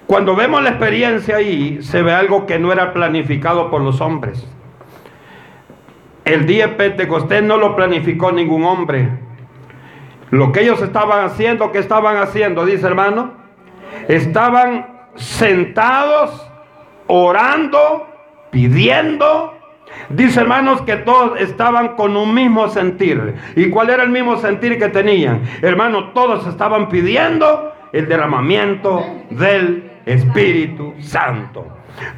Cuando 0.06 0.36
vemos 0.36 0.62
la 0.62 0.70
experiencia 0.70 1.36
ahí, 1.36 1.82
se 1.82 2.00
ve 2.00 2.12
algo 2.12 2.46
que 2.46 2.58
no 2.58 2.72
era 2.72 2.92
planificado 2.92 3.70
por 3.70 3.80
los 3.80 4.00
hombres. 4.00 4.46
El 6.24 6.46
día 6.46 6.68
de 6.68 6.74
Pentecostés 6.74 7.42
no 7.42 7.56
lo 7.56 7.74
planificó 7.74 8.30
ningún 8.30 8.64
hombre. 8.64 9.08
Lo 10.30 10.52
que 10.52 10.62
ellos 10.62 10.80
estaban 10.80 11.24
haciendo, 11.24 11.72
¿qué 11.72 11.78
estaban 11.78 12.16
haciendo? 12.18 12.64
Dice 12.64 12.86
hermano. 12.86 13.32
Estaban 14.08 14.86
sentados, 15.16 16.48
orando, 17.08 18.06
pidiendo. 18.50 19.54
Dice 20.08 20.40
hermanos 20.40 20.82
que 20.82 20.96
todos 20.96 21.40
estaban 21.40 21.96
con 21.96 22.16
un 22.16 22.32
mismo 22.32 22.68
sentir. 22.68 23.34
¿Y 23.56 23.70
cuál 23.70 23.90
era 23.90 24.04
el 24.04 24.10
mismo 24.10 24.36
sentir 24.36 24.78
que 24.78 24.88
tenían? 24.88 25.42
Hermanos, 25.62 26.12
todos 26.14 26.46
estaban 26.46 26.88
pidiendo 26.88 27.72
el 27.92 28.08
derramamiento 28.08 29.04
del 29.30 29.86
Espíritu 30.06 30.94
Santo. 31.00 31.66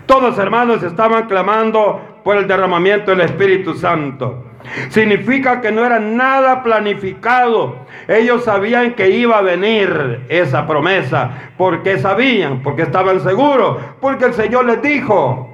Todos 0.07 0.39
hermanos 0.39 0.83
estaban 0.83 1.27
clamando 1.27 2.21
por 2.23 2.37
el 2.37 2.47
derramamiento 2.47 3.11
del 3.11 3.23
Espíritu 3.23 3.75
Santo. 3.75 4.45
Significa 4.91 5.61
que 5.61 5.73
no 5.73 5.85
era 5.85 5.99
nada 5.99 6.63
planificado. 6.63 7.87
Ellos 8.07 8.45
sabían 8.45 8.95
que 8.95 9.11
iba 9.11 9.39
a 9.39 9.43
venir 9.43 10.27
esa 10.29 10.67
promesa. 10.67 11.53
porque 11.57 11.99
sabían? 11.99 12.63
Porque 12.63 12.83
estaban 12.83 13.21
seguros. 13.21 13.79
Porque 14.01 14.27
el 14.27 14.35
Señor 14.35 14.67
les 14.67 14.83
dijo 14.83 15.49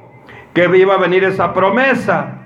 que 0.52 0.64
iba 0.76 0.94
a 0.94 0.98
venir 0.98 1.24
esa 1.24 1.54
promesa 1.54 2.43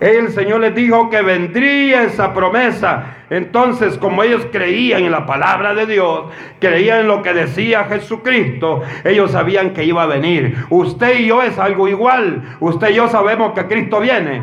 el 0.00 0.30
Señor 0.30 0.60
les 0.60 0.74
dijo 0.74 1.10
que 1.10 1.20
vendría 1.20 2.04
esa 2.04 2.32
promesa. 2.32 3.18
Entonces, 3.28 3.98
como 3.98 4.22
ellos 4.22 4.46
creían 4.50 5.04
en 5.04 5.12
la 5.12 5.26
palabra 5.26 5.74
de 5.74 5.84
Dios, 5.86 6.24
creían 6.58 7.00
en 7.00 7.06
lo 7.06 7.22
que 7.22 7.34
decía 7.34 7.84
Jesucristo, 7.84 8.80
ellos 9.04 9.32
sabían 9.32 9.74
que 9.74 9.84
iba 9.84 10.02
a 10.02 10.06
venir. 10.06 10.56
Usted 10.70 11.20
y 11.20 11.26
yo 11.26 11.42
es 11.42 11.58
algo 11.58 11.86
igual. 11.86 12.56
Usted 12.60 12.90
y 12.90 12.94
yo 12.94 13.08
sabemos 13.08 13.52
que 13.52 13.66
Cristo 13.66 14.00
viene. 14.00 14.42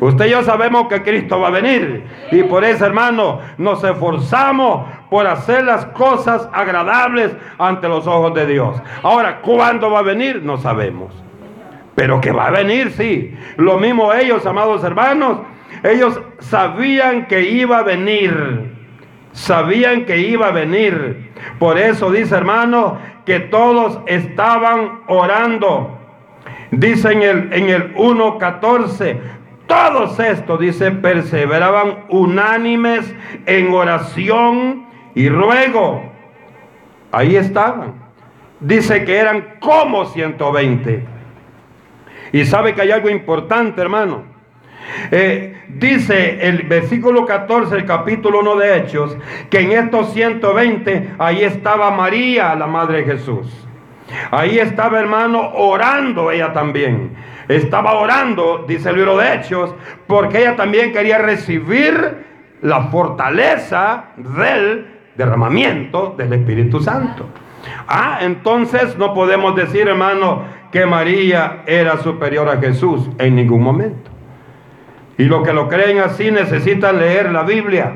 Usted 0.00 0.26
y 0.26 0.30
yo 0.30 0.42
sabemos 0.42 0.88
que 0.88 1.02
Cristo 1.02 1.38
va 1.38 1.48
a 1.48 1.52
venir. 1.52 2.04
Y 2.32 2.42
por 2.42 2.64
eso, 2.64 2.84
hermano, 2.84 3.40
nos 3.58 3.82
esforzamos 3.84 4.86
por 5.08 5.26
hacer 5.28 5.64
las 5.64 5.86
cosas 5.86 6.48
agradables 6.52 7.30
ante 7.58 7.88
los 7.88 8.06
ojos 8.08 8.34
de 8.34 8.46
Dios. 8.46 8.76
Ahora, 9.04 9.40
¿cuándo 9.40 9.90
va 9.90 10.00
a 10.00 10.02
venir? 10.02 10.42
No 10.42 10.58
sabemos. 10.58 11.27
Pero 11.98 12.20
que 12.20 12.30
va 12.30 12.46
a 12.46 12.50
venir, 12.52 12.92
sí. 12.92 13.34
Lo 13.56 13.76
mismo 13.76 14.12
ellos, 14.12 14.46
amados 14.46 14.84
hermanos, 14.84 15.38
ellos 15.82 16.20
sabían 16.38 17.26
que 17.26 17.50
iba 17.50 17.78
a 17.78 17.82
venir. 17.82 18.70
Sabían 19.32 20.04
que 20.04 20.18
iba 20.18 20.46
a 20.46 20.52
venir. 20.52 21.32
Por 21.58 21.76
eso 21.76 22.12
dice 22.12 22.36
hermano 22.36 22.98
que 23.26 23.40
todos 23.40 23.98
estaban 24.06 25.00
orando. 25.08 25.98
Dice 26.70 27.10
en 27.10 27.22
el, 27.22 27.52
en 27.52 27.68
el 27.68 27.94
1.14, 27.96 29.18
todos 29.66 30.20
estos, 30.20 30.60
dice, 30.60 30.92
perseveraban 30.92 32.04
unánimes 32.10 33.12
en 33.44 33.74
oración 33.74 34.86
y 35.16 35.28
ruego. 35.28 36.00
Ahí 37.10 37.34
estaban. 37.34 37.94
Dice 38.60 39.04
que 39.04 39.16
eran 39.16 39.56
como 39.58 40.04
120. 40.04 41.17
Y 42.32 42.44
sabe 42.44 42.74
que 42.74 42.82
hay 42.82 42.90
algo 42.90 43.08
importante, 43.08 43.80
hermano. 43.80 44.38
Eh, 45.10 45.64
dice 45.68 46.48
el 46.48 46.62
versículo 46.62 47.26
14, 47.26 47.76
el 47.76 47.84
capítulo 47.84 48.40
1 48.40 48.56
de 48.56 48.76
Hechos, 48.76 49.16
que 49.50 49.60
en 49.60 49.72
estos 49.72 50.12
120 50.12 51.14
ahí 51.18 51.44
estaba 51.44 51.90
María, 51.90 52.54
la 52.54 52.66
Madre 52.66 52.98
de 52.98 53.12
Jesús. 53.12 53.68
Ahí 54.30 54.58
estaba, 54.58 54.98
hermano, 54.98 55.50
orando 55.54 56.30
ella 56.30 56.52
también. 56.52 57.14
Estaba 57.48 57.94
orando, 57.94 58.64
dice 58.66 58.90
el 58.90 58.96
libro 58.96 59.16
de 59.16 59.34
Hechos, 59.34 59.74
porque 60.06 60.40
ella 60.40 60.56
también 60.56 60.92
quería 60.92 61.18
recibir 61.18 62.26
la 62.62 62.84
fortaleza 62.84 64.06
del 64.16 64.86
derramamiento 65.16 66.14
del 66.16 66.32
Espíritu 66.32 66.80
Santo. 66.80 67.26
Ah, 67.86 68.18
entonces 68.22 68.96
no 68.96 69.14
podemos 69.14 69.54
decir, 69.56 69.88
hermano, 69.88 70.44
que 70.70 70.84
María 70.84 71.62
era 71.66 71.98
superior 71.98 72.48
a 72.48 72.58
Jesús 72.58 73.08
en 73.18 73.36
ningún 73.36 73.62
momento. 73.62 74.10
Y 75.16 75.24
los 75.24 75.42
que 75.42 75.52
lo 75.52 75.68
creen 75.68 75.98
así 75.98 76.30
necesitan 76.30 76.98
leer 76.98 77.32
la 77.32 77.42
Biblia, 77.42 77.92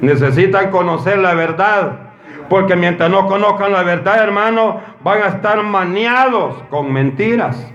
necesitan 0.00 0.70
conocer 0.70 1.18
la 1.18 1.34
verdad, 1.34 2.00
porque 2.48 2.76
mientras 2.76 3.10
no 3.10 3.26
conozcan 3.26 3.72
la 3.72 3.82
verdad, 3.82 4.22
hermano, 4.22 4.80
van 5.02 5.22
a 5.22 5.26
estar 5.28 5.62
maniados 5.62 6.62
con 6.70 6.92
mentiras. 6.92 7.72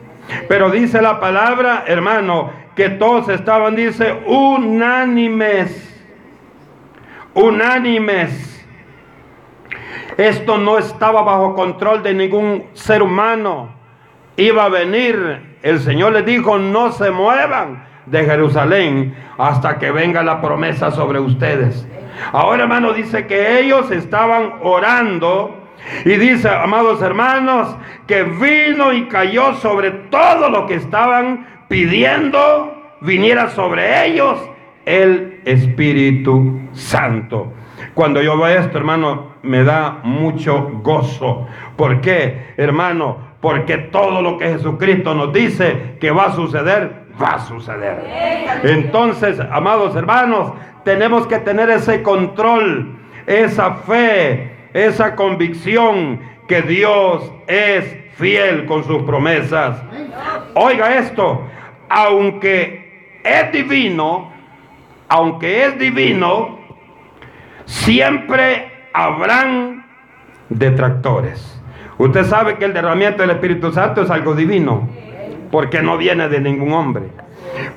Pero 0.48 0.70
dice 0.70 1.02
la 1.02 1.20
palabra, 1.20 1.84
hermano, 1.88 2.52
que 2.76 2.90
todos 2.90 3.30
estaban, 3.30 3.76
dice, 3.76 4.22
unánimes, 4.26 5.88
unánimes. 7.34 8.48
Esto 10.18 10.58
no 10.58 10.78
estaba 10.78 11.22
bajo 11.22 11.56
control 11.56 12.04
de 12.04 12.14
ningún 12.14 12.66
ser 12.74 13.02
humano 13.02 13.81
iba 14.38 14.66
a 14.66 14.70
venir, 14.70 15.58
el 15.62 15.80
Señor 15.80 16.14
les 16.14 16.26
dijo, 16.26 16.58
no 16.58 16.92
se 16.92 17.12
muevan 17.12 17.84
de 18.06 18.24
Jerusalén 18.26 19.16
hasta 19.38 19.78
que 19.78 19.92
venga 19.92 20.24
la 20.24 20.42
promesa 20.42 20.92
sobre 20.92 21.20
ustedes. 21.20 21.88
Ahora, 22.32 22.64
hermano, 22.64 22.94
dice 22.94 23.26
que 23.28 23.60
ellos 23.60 23.90
estaban 23.92 24.54
orando 24.62 25.58
y 26.06 26.12
dice, 26.12 26.50
amados 26.50 27.02
hermanos, 27.02 27.76
que 28.08 28.24
vino 28.24 28.94
y 28.94 29.06
cayó 29.08 29.54
sobre 29.56 29.92
todo 29.92 30.50
lo 30.50 30.68
que 30.68 30.76
estaban 30.76 31.48
pidiendo, 31.68 32.96
viniera 33.02 33.50
sobre 33.50 34.08
ellos 34.08 34.40
el 34.86 35.42
Espíritu 35.46 36.62
Santo. 36.74 37.54
Cuando 37.94 38.22
yo 38.22 38.38
veo 38.38 38.48
esto, 38.48 38.78
hermano, 38.78 39.32
me 39.42 39.64
da 39.64 40.00
mucho 40.04 40.70
gozo. 40.84 41.48
¿Por 41.76 42.02
qué, 42.02 42.54
hermano? 42.58 43.31
Porque 43.42 43.78
todo 43.78 44.22
lo 44.22 44.38
que 44.38 44.50
Jesucristo 44.50 45.16
nos 45.16 45.34
dice 45.34 45.98
que 46.00 46.12
va 46.12 46.26
a 46.26 46.34
suceder, 46.34 47.06
va 47.22 47.36
a 47.36 47.40
suceder. 47.40 48.62
Entonces, 48.64 49.40
amados 49.52 49.96
hermanos, 49.96 50.54
tenemos 50.84 51.28
que 51.28 51.40
tener 51.40 51.70
ese 51.70 52.04
control, 52.04 52.98
esa 53.26 53.76
fe, 53.76 54.52
esa 54.74 55.16
convicción 55.16 56.20
que 56.48 56.62
Dios 56.62 57.32
es 57.48 57.98
fiel 58.16 58.66
con 58.66 58.84
sus 58.84 59.04
promesas. 59.04 59.82
Oiga 60.54 60.98
esto, 60.98 61.48
aunque 61.90 63.20
es 63.24 63.52
divino, 63.52 64.32
aunque 65.08 65.66
es 65.66 65.80
divino, 65.80 66.60
siempre 67.66 68.72
habrán 68.94 69.86
detractores. 70.50 71.61
Usted 72.02 72.26
sabe 72.26 72.56
que 72.58 72.66
el 72.66 72.74
derramamiento 72.74 73.22
del 73.22 73.30
Espíritu 73.30 73.72
Santo 73.72 74.02
es 74.02 74.10
algo 74.10 74.34
divino, 74.34 74.90
porque 75.52 75.84
no 75.84 76.00
viene 76.00 76.30
de 76.30 76.42
ningún 76.42 76.74
hombre. 76.74 77.04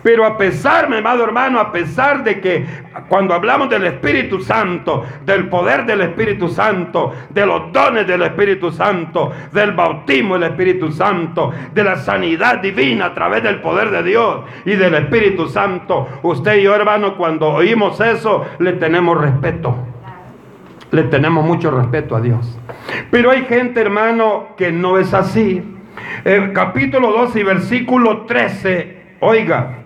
Pero 0.02 0.24
a 0.24 0.38
pesar, 0.38 0.88
mi 0.88 0.96
amado 0.96 1.24
hermano, 1.24 1.60
a 1.60 1.70
pesar 1.70 2.24
de 2.24 2.40
que 2.40 2.64
cuando 3.10 3.34
hablamos 3.34 3.68
del 3.68 3.84
Espíritu 3.84 4.40
Santo, 4.40 5.04
del 5.26 5.50
poder 5.50 5.84
del 5.84 6.00
Espíritu 6.00 6.48
Santo, 6.48 7.12
de 7.28 7.44
los 7.44 7.70
dones 7.70 8.06
del 8.06 8.22
Espíritu 8.22 8.72
Santo, 8.72 9.30
del 9.52 9.72
bautismo 9.72 10.38
del 10.38 10.52
Espíritu 10.52 10.90
Santo, 10.90 11.52
de 11.74 11.84
la 11.84 11.96
sanidad 11.96 12.60
divina 12.60 13.06
a 13.06 13.14
través 13.14 13.42
del 13.42 13.60
poder 13.60 13.90
de 13.90 14.04
Dios 14.04 14.40
y 14.64 14.74
del 14.74 14.94
Espíritu 14.94 15.48
Santo, 15.50 16.08
usted 16.22 16.56
y 16.56 16.62
yo, 16.62 16.74
hermano, 16.74 17.18
cuando 17.18 17.48
oímos 17.48 18.00
eso, 18.00 18.42
le 18.58 18.72
tenemos 18.72 19.20
respeto. 19.20 19.76
Le 20.94 21.02
tenemos 21.04 21.44
mucho 21.44 21.72
respeto 21.72 22.14
a 22.14 22.20
Dios. 22.20 22.59
Pero 23.11 23.33
hay 23.33 23.44
gente, 23.46 23.80
hermano, 23.80 24.50
que 24.57 24.70
no 24.70 24.96
es 24.98 25.12
así. 25.12 25.62
El 26.24 26.52
capítulo 26.52 27.11
12 27.11 27.40
y 27.40 27.42
versículo 27.42 28.22
13 28.22 29.16
Oiga, 29.26 29.78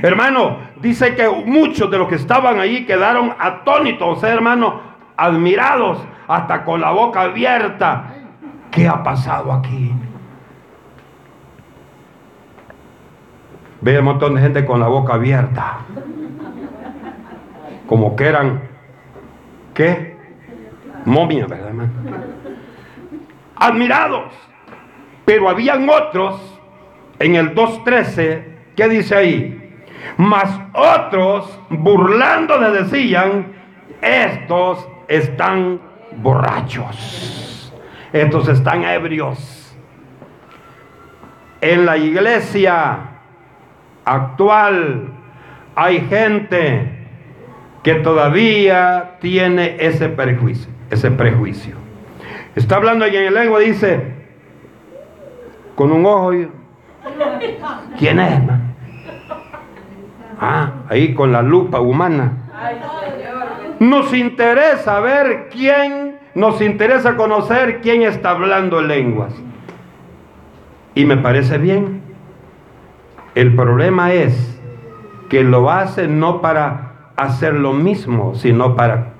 hermano, 0.00 0.58
dice 0.80 1.14
que 1.14 1.28
muchos 1.28 1.90
de 1.90 1.98
los 1.98 2.08
que 2.08 2.14
estaban 2.14 2.60
ahí 2.60 2.86
quedaron 2.86 3.34
atónitos, 3.38 4.16
o 4.16 4.20
sea, 4.20 4.32
hermano, 4.32 4.80
admirados, 5.16 5.98
hasta 6.28 6.64
con 6.64 6.80
la 6.80 6.92
boca 6.92 7.22
abierta. 7.22 8.14
¿Qué 8.70 8.88
ha 8.88 9.02
pasado 9.02 9.52
aquí? 9.52 9.92
Ve 13.82 13.98
un 13.98 14.04
montón 14.04 14.36
de 14.36 14.40
gente 14.40 14.64
con 14.64 14.80
la 14.80 14.86
boca 14.86 15.14
abierta. 15.14 15.78
Como 17.88 18.14
que 18.14 18.24
eran, 18.24 18.71
¿qué? 19.74 20.16
Momias, 21.04 21.48
¿verdad, 21.48 21.68
hermano? 21.68 21.90
Admirados. 23.56 24.32
Pero 25.24 25.48
habían 25.48 25.88
otros 25.88 26.40
en 27.18 27.36
el 27.36 27.54
2.13, 27.54 28.44
¿qué 28.76 28.88
dice 28.88 29.14
ahí? 29.14 29.58
Mas 30.16 30.60
otros 30.74 31.60
burlando 31.70 32.58
le 32.58 32.70
decían, 32.82 33.52
estos 34.00 34.86
están 35.06 35.80
borrachos, 36.16 37.72
estos 38.12 38.48
están 38.48 38.82
ebrios. 38.84 39.76
En 41.60 41.86
la 41.86 41.96
iglesia 41.96 42.98
actual 44.04 45.12
hay 45.76 46.00
gente 46.08 46.91
que 47.82 47.94
todavía 47.94 49.16
tiene 49.20 49.76
ese 49.80 50.08
prejuicio, 50.08 50.70
ese 50.90 51.10
prejuicio. 51.10 51.74
Está 52.54 52.76
hablando 52.76 53.04
ahí 53.04 53.16
en 53.16 53.24
el 53.26 53.34
lengua, 53.34 53.60
dice, 53.60 54.12
con 55.74 55.90
un 55.90 56.06
ojo 56.06 56.32
¿Quién 57.98 58.20
es, 58.20 58.40
Ah, 60.40 60.72
ahí 60.88 61.14
con 61.14 61.32
la 61.32 61.42
lupa 61.42 61.80
humana. 61.80 62.32
Nos 63.78 64.12
interesa 64.12 65.00
ver 65.00 65.48
quién, 65.50 66.18
nos 66.34 66.60
interesa 66.60 67.16
conocer 67.16 67.80
quién 67.80 68.02
está 68.02 68.30
hablando 68.30 68.80
lenguas. 68.80 69.32
Y 70.94 71.04
me 71.04 71.16
parece 71.16 71.58
bien. 71.58 72.02
El 73.34 73.54
problema 73.54 74.12
es 74.12 74.60
que 75.28 75.42
lo 75.42 75.70
hace 75.70 76.06
no 76.08 76.40
para 76.40 76.91
hacer 77.16 77.54
lo 77.54 77.72
mismo, 77.72 78.34
sino 78.34 78.76
para... 78.76 79.12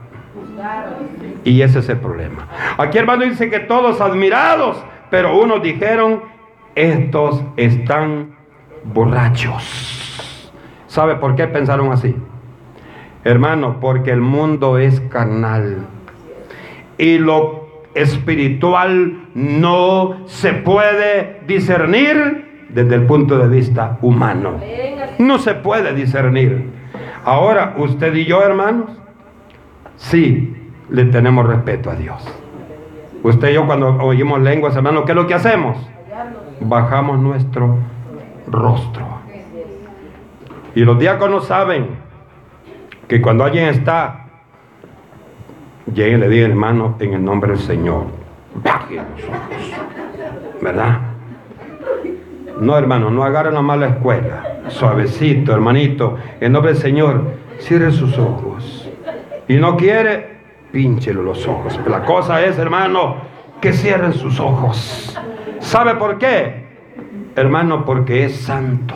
Y 1.44 1.62
ese 1.62 1.81
es 1.81 1.88
el 1.88 1.98
problema. 1.98 2.46
Aquí 2.78 2.98
hermano 2.98 3.24
dice 3.24 3.50
que 3.50 3.61
todos 3.61 4.00
admirados, 4.00 4.83
pero 5.11 5.38
unos 5.38 5.62
dijeron 5.62 6.22
estos 6.74 7.42
están 7.57 8.35
borrachos. 8.85 10.52
¿Sabe 10.87 11.16
por 11.16 11.35
qué 11.35 11.46
pensaron 11.46 11.90
así? 11.92 12.14
Hermano, 13.24 13.78
porque 13.81 14.11
el 14.11 14.20
mundo 14.20 14.78
es 14.78 15.00
carnal. 15.00 15.78
Y 16.98 17.18
lo 17.18 17.62
espiritual 17.94 19.28
no 19.35 20.26
se 20.26 20.52
puede 20.52 21.40
discernir 21.46 22.66
desde 22.68 22.94
el 22.94 23.07
punto 23.07 23.38
de 23.38 23.48
vista 23.48 23.98
humano. 24.02 24.61
No 25.18 25.38
se 25.38 25.55
puede 25.55 25.94
discernir. 25.94 26.71
Ahora, 27.24 27.74
usted 27.78 28.14
y 28.14 28.24
yo, 28.24 28.42
hermanos, 28.42 28.90
sí 29.96 30.56
le 30.90 31.04
tenemos 31.06 31.46
respeto 31.46 31.90
a 31.90 31.94
Dios. 31.94 32.22
Usted 33.22 33.50
y 33.50 33.54
yo 33.54 33.66
cuando 33.66 33.96
oímos 34.02 34.40
lenguas, 34.40 34.74
hermanos, 34.76 35.04
¿qué 35.06 35.12
es 35.12 35.16
lo 35.16 35.26
que 35.26 35.35
hacemos? 35.35 35.76
bajamos 36.68 37.18
nuestro 37.18 37.76
rostro. 38.46 39.06
Y 40.74 40.85
los 40.85 40.98
diáconos 40.98 41.46
saben 41.46 41.88
que 43.08 43.20
cuando 43.20 43.44
alguien 43.44 43.66
está, 43.66 44.26
llegue 45.92 46.12
y 46.12 46.16
le 46.16 46.28
diga, 46.28 46.46
hermano, 46.46 46.96
en 46.98 47.14
el 47.14 47.24
nombre 47.24 47.52
del 47.52 47.61
Señor, 47.61 48.06
baje 48.54 48.96
los 48.96 49.24
ojos. 49.28 50.62
¿Verdad? 50.62 51.00
No, 52.61 52.78
hermano, 52.78 53.11
no 53.11 53.24
agarren 53.24 53.54
la 53.54 53.62
mala 53.62 53.88
escuela. 53.88 54.51
Suavecito, 54.68 55.53
hermanito. 55.53 56.16
En 56.40 56.53
nombre 56.53 56.72
del 56.72 56.81
Señor, 56.81 57.35
cierre 57.59 57.92
sus 57.92 58.18
ojos. 58.18 58.90
Y 59.48 59.57
no 59.57 59.77
quiere, 59.77 60.38
pínchelo 60.72 61.22
los 61.22 61.46
ojos. 61.46 61.79
la 61.87 62.05
cosa 62.05 62.44
es, 62.44 62.59
hermano, 62.59 63.16
que 63.61 63.72
cierren 63.72 64.12
sus 64.12 64.40
ojos. 64.40 65.18
¿Sabe 65.61 65.94
por 65.94 66.18
qué? 66.18 66.66
Hermano, 67.37 67.85
porque 67.85 68.25
es 68.25 68.37
santo. 68.37 68.94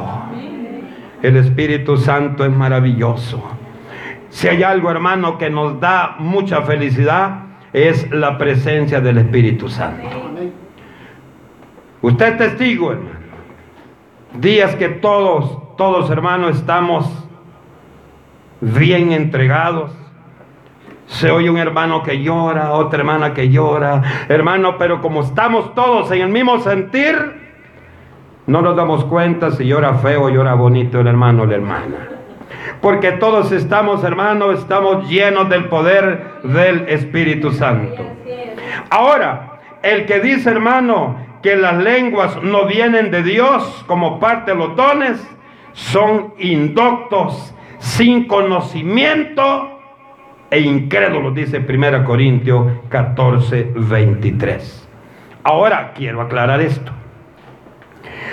El 1.23 1.37
Espíritu 1.37 1.97
Santo 1.97 2.45
es 2.45 2.53
maravilloso. 2.53 3.43
Si 4.29 4.49
hay 4.49 4.63
algo, 4.63 4.91
hermano, 4.91 5.39
que 5.39 5.51
nos 5.51 5.81
da 5.81 6.17
mucha 6.19 6.63
felicidad, 6.63 7.45
es 7.73 8.11
la 8.11 8.39
presencia 8.39 9.01
del 9.01 9.19
Espíritu 9.19 9.69
Santo. 9.69 10.09
Usted 12.03 12.33
es 12.33 12.39
testigo, 12.39 12.93
hermano. 12.93 13.16
Días 14.39 14.75
que 14.77 14.89
todos, 14.89 15.77
todos, 15.77 16.11
hermanos, 16.11 16.57
estamos 16.57 17.11
bien 18.61 19.13
entregados 19.13 19.91
se 21.07 21.31
oye 21.31 21.49
un 21.49 21.59
hermano 21.59 22.03
que 22.03 22.23
llora, 22.23 22.73
otra 22.73 22.99
hermana 22.99 23.33
que 23.33 23.49
llora. 23.49 24.03
Hermano, 24.29 24.77
pero 24.77 25.01
como 25.01 25.23
estamos 25.23 25.75
todos 25.75 26.11
en 26.11 26.23
el 26.23 26.29
mismo 26.29 26.59
sentir, 26.59 27.17
no 28.47 28.61
nos 28.61 28.77
damos 28.77 29.05
cuenta 29.05 29.53
si 29.53 29.67
llora 29.67 29.95
feo 29.95 30.25
o 30.25 30.29
llora 30.29 30.55
bonito 30.55 31.01
el 31.01 31.07
hermano 31.07 31.43
o 31.45 31.47
la 31.47 31.55
hermana. 31.55 32.09
Porque 32.81 33.13
todos 33.13 33.53
estamos, 33.53 34.05
hermano, 34.05 34.51
estamos 34.53 35.09
llenos 35.09 35.49
del 35.49 35.67
poder 35.67 36.41
del 36.43 36.89
Espíritu 36.89 37.53
Santo. 37.53 38.03
Ahora, 38.91 39.61
el 39.83 40.07
que 40.07 40.21
dice, 40.21 40.51
hermano, 40.51 41.17
que 41.47 41.55
las 41.55 41.77
lenguas 41.77 42.43
no 42.43 42.67
vienen 42.67 43.13
de 43.13 43.23
Dios 43.23 43.85
como 43.87 44.19
parte 44.19 44.51
de 44.51 44.57
los 44.57 44.75
dones, 44.75 45.25
son 45.75 46.35
indoctos, 46.39 47.55
sin 47.79 48.27
conocimiento 48.27 49.79
e 50.51 50.59
incrédulos, 50.59 51.37
dice 51.37 51.59
1 51.59 52.05
Corintios 52.05 52.67
14, 52.89 53.75
23. 53.77 54.89
Ahora 55.45 55.93
quiero 55.95 56.21
aclarar 56.21 56.61
esto. 56.61 56.91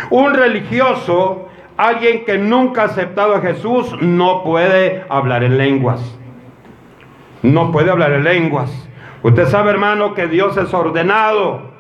Un 0.09 0.33
religioso, 0.33 1.49
alguien 1.77 2.25
que 2.25 2.39
nunca 2.39 2.81
ha 2.81 2.85
aceptado 2.85 3.35
a 3.35 3.41
Jesús, 3.41 3.95
no 4.01 4.43
puede 4.43 5.05
hablar 5.07 5.43
en 5.43 5.59
lenguas. 5.59 6.17
No 7.43 7.71
puede 7.71 7.91
hablar 7.91 8.11
en 8.13 8.23
lenguas. 8.23 8.71
Usted 9.21 9.45
sabe, 9.49 9.69
hermano, 9.69 10.15
que 10.15 10.25
Dios 10.25 10.57
es 10.57 10.73
ordenado. 10.73 11.72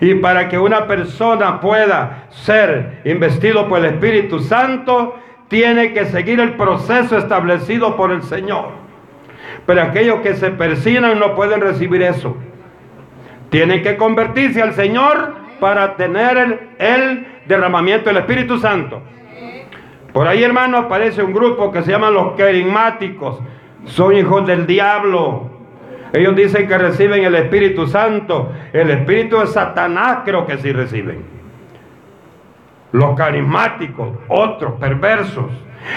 Y 0.00 0.14
para 0.16 0.48
que 0.48 0.58
una 0.58 0.86
persona 0.86 1.60
pueda 1.60 2.26
ser 2.30 3.00
investido 3.04 3.68
por 3.68 3.80
el 3.80 3.86
Espíritu 3.86 4.40
Santo, 4.40 5.16
tiene 5.48 5.92
que 5.92 6.04
seguir 6.06 6.40
el 6.40 6.54
proceso 6.54 7.16
establecido 7.16 7.96
por 7.96 8.12
el 8.12 8.22
Señor. 8.22 8.70
Pero 9.66 9.82
aquellos 9.82 10.20
que 10.20 10.34
se 10.34 10.50
persinan 10.50 11.18
no 11.18 11.34
pueden 11.34 11.60
recibir 11.60 12.02
eso. 12.02 12.36
Tienen 13.50 13.82
que 13.82 13.96
convertirse 13.96 14.62
al 14.62 14.74
Señor 14.74 15.34
para 15.60 15.96
tener 15.96 16.70
el, 16.78 17.26
derramamiento 17.46 18.10
del 18.10 18.18
Espíritu 18.18 18.58
Santo. 18.58 19.02
Por 20.12 20.26
ahí, 20.26 20.42
hermano, 20.42 20.78
aparece 20.78 21.22
un 21.22 21.32
grupo 21.32 21.72
que 21.72 21.82
se 21.82 21.90
llama 21.90 22.10
los 22.10 22.36
carismáticos. 22.36 23.40
Son 23.86 24.14
hijos 24.14 24.46
del 24.46 24.66
diablo. 24.66 25.47
Ellos 26.12 26.34
dicen 26.36 26.66
que 26.66 26.78
reciben 26.78 27.24
el 27.24 27.34
Espíritu 27.34 27.86
Santo. 27.86 28.52
El 28.72 28.90
Espíritu 28.90 29.38
de 29.38 29.46
Satanás 29.46 30.18
creo 30.24 30.46
que 30.46 30.58
sí 30.58 30.72
reciben. 30.72 31.22
Los 32.92 33.16
carismáticos, 33.16 34.16
otros 34.28 34.74
perversos. 34.74 35.50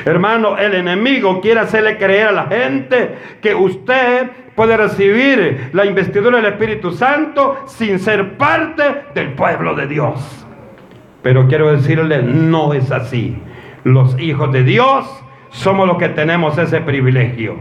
Hermano, 0.05 0.57
el 0.57 0.75
enemigo 0.75 1.41
quiere 1.41 1.61
hacerle 1.61 1.97
creer 1.97 2.27
a 2.27 2.31
la 2.31 2.45
gente 2.45 3.15
que 3.41 3.55
usted 3.55 4.29
puede 4.55 4.77
recibir 4.77 5.69
la 5.73 5.85
investidura 5.85 6.37
del 6.37 6.53
Espíritu 6.53 6.91
Santo 6.91 7.63
sin 7.65 7.99
ser 7.99 8.37
parte 8.37 8.83
del 9.15 9.33
pueblo 9.33 9.75
de 9.75 9.87
Dios. 9.87 10.45
Pero 11.21 11.47
quiero 11.47 11.71
decirle, 11.71 12.21
no 12.23 12.73
es 12.73 12.91
así. 12.91 13.37
Los 13.83 14.19
hijos 14.19 14.51
de 14.51 14.63
Dios 14.63 15.05
somos 15.49 15.87
los 15.87 15.97
que 15.97 16.09
tenemos 16.09 16.57
ese 16.57 16.81
privilegio. 16.81 17.57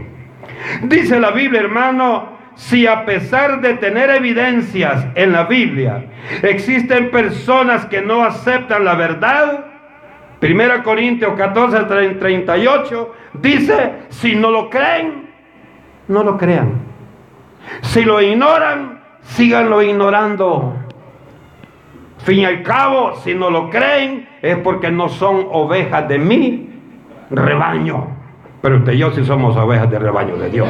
Dice 0.83 1.19
la 1.19 1.31
Biblia, 1.31 1.61
hermano, 1.61 2.30
si 2.55 2.85
a 2.87 3.05
pesar 3.05 3.61
de 3.61 3.75
tener 3.75 4.09
evidencias 4.09 5.05
en 5.15 5.31
la 5.31 5.45
Biblia, 5.45 6.05
existen 6.41 7.09
personas 7.09 7.85
que 7.85 8.01
no 8.01 8.23
aceptan 8.23 8.85
la 8.85 8.95
verdad, 8.95 9.65
1 10.41 10.83
Corintios 10.83 11.33
14, 11.35 11.83
38 12.15 13.13
dice, 13.33 13.93
si 14.09 14.35
no 14.35 14.49
lo 14.49 14.69
creen, 14.69 15.29
no 16.07 16.23
lo 16.23 16.37
crean. 16.37 16.81
Si 17.81 18.03
lo 18.03 18.21
ignoran, 18.21 19.01
síganlo 19.21 19.81
ignorando. 19.81 20.75
Fin 22.19 22.39
y 22.39 22.45
al 22.45 22.63
cabo, 22.63 23.15
si 23.23 23.33
no 23.33 23.49
lo 23.49 23.69
creen, 23.69 24.27
es 24.41 24.57
porque 24.57 24.91
no 24.91 25.09
son 25.09 25.47
ovejas 25.51 26.07
de 26.07 26.17
mi 26.17 26.69
rebaño. 27.29 28.20
Pero 28.61 28.77
usted 28.77 28.93
y 28.93 28.97
yo 28.99 29.11
sí 29.11 29.25
somos 29.25 29.57
ovejas 29.57 29.89
de 29.89 29.99
rebaño 29.99 30.37
de 30.37 30.49
Dios. 30.49 30.69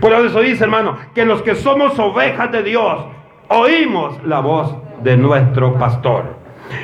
Por 0.00 0.12
eso 0.12 0.40
dice, 0.40 0.64
hermano, 0.64 0.96
que 1.14 1.24
los 1.24 1.42
que 1.42 1.54
somos 1.54 1.98
ovejas 1.98 2.52
de 2.52 2.62
Dios, 2.62 3.04
oímos 3.48 4.22
la 4.24 4.40
voz 4.40 4.76
de 5.02 5.16
nuestro 5.16 5.74
pastor. 5.74 6.36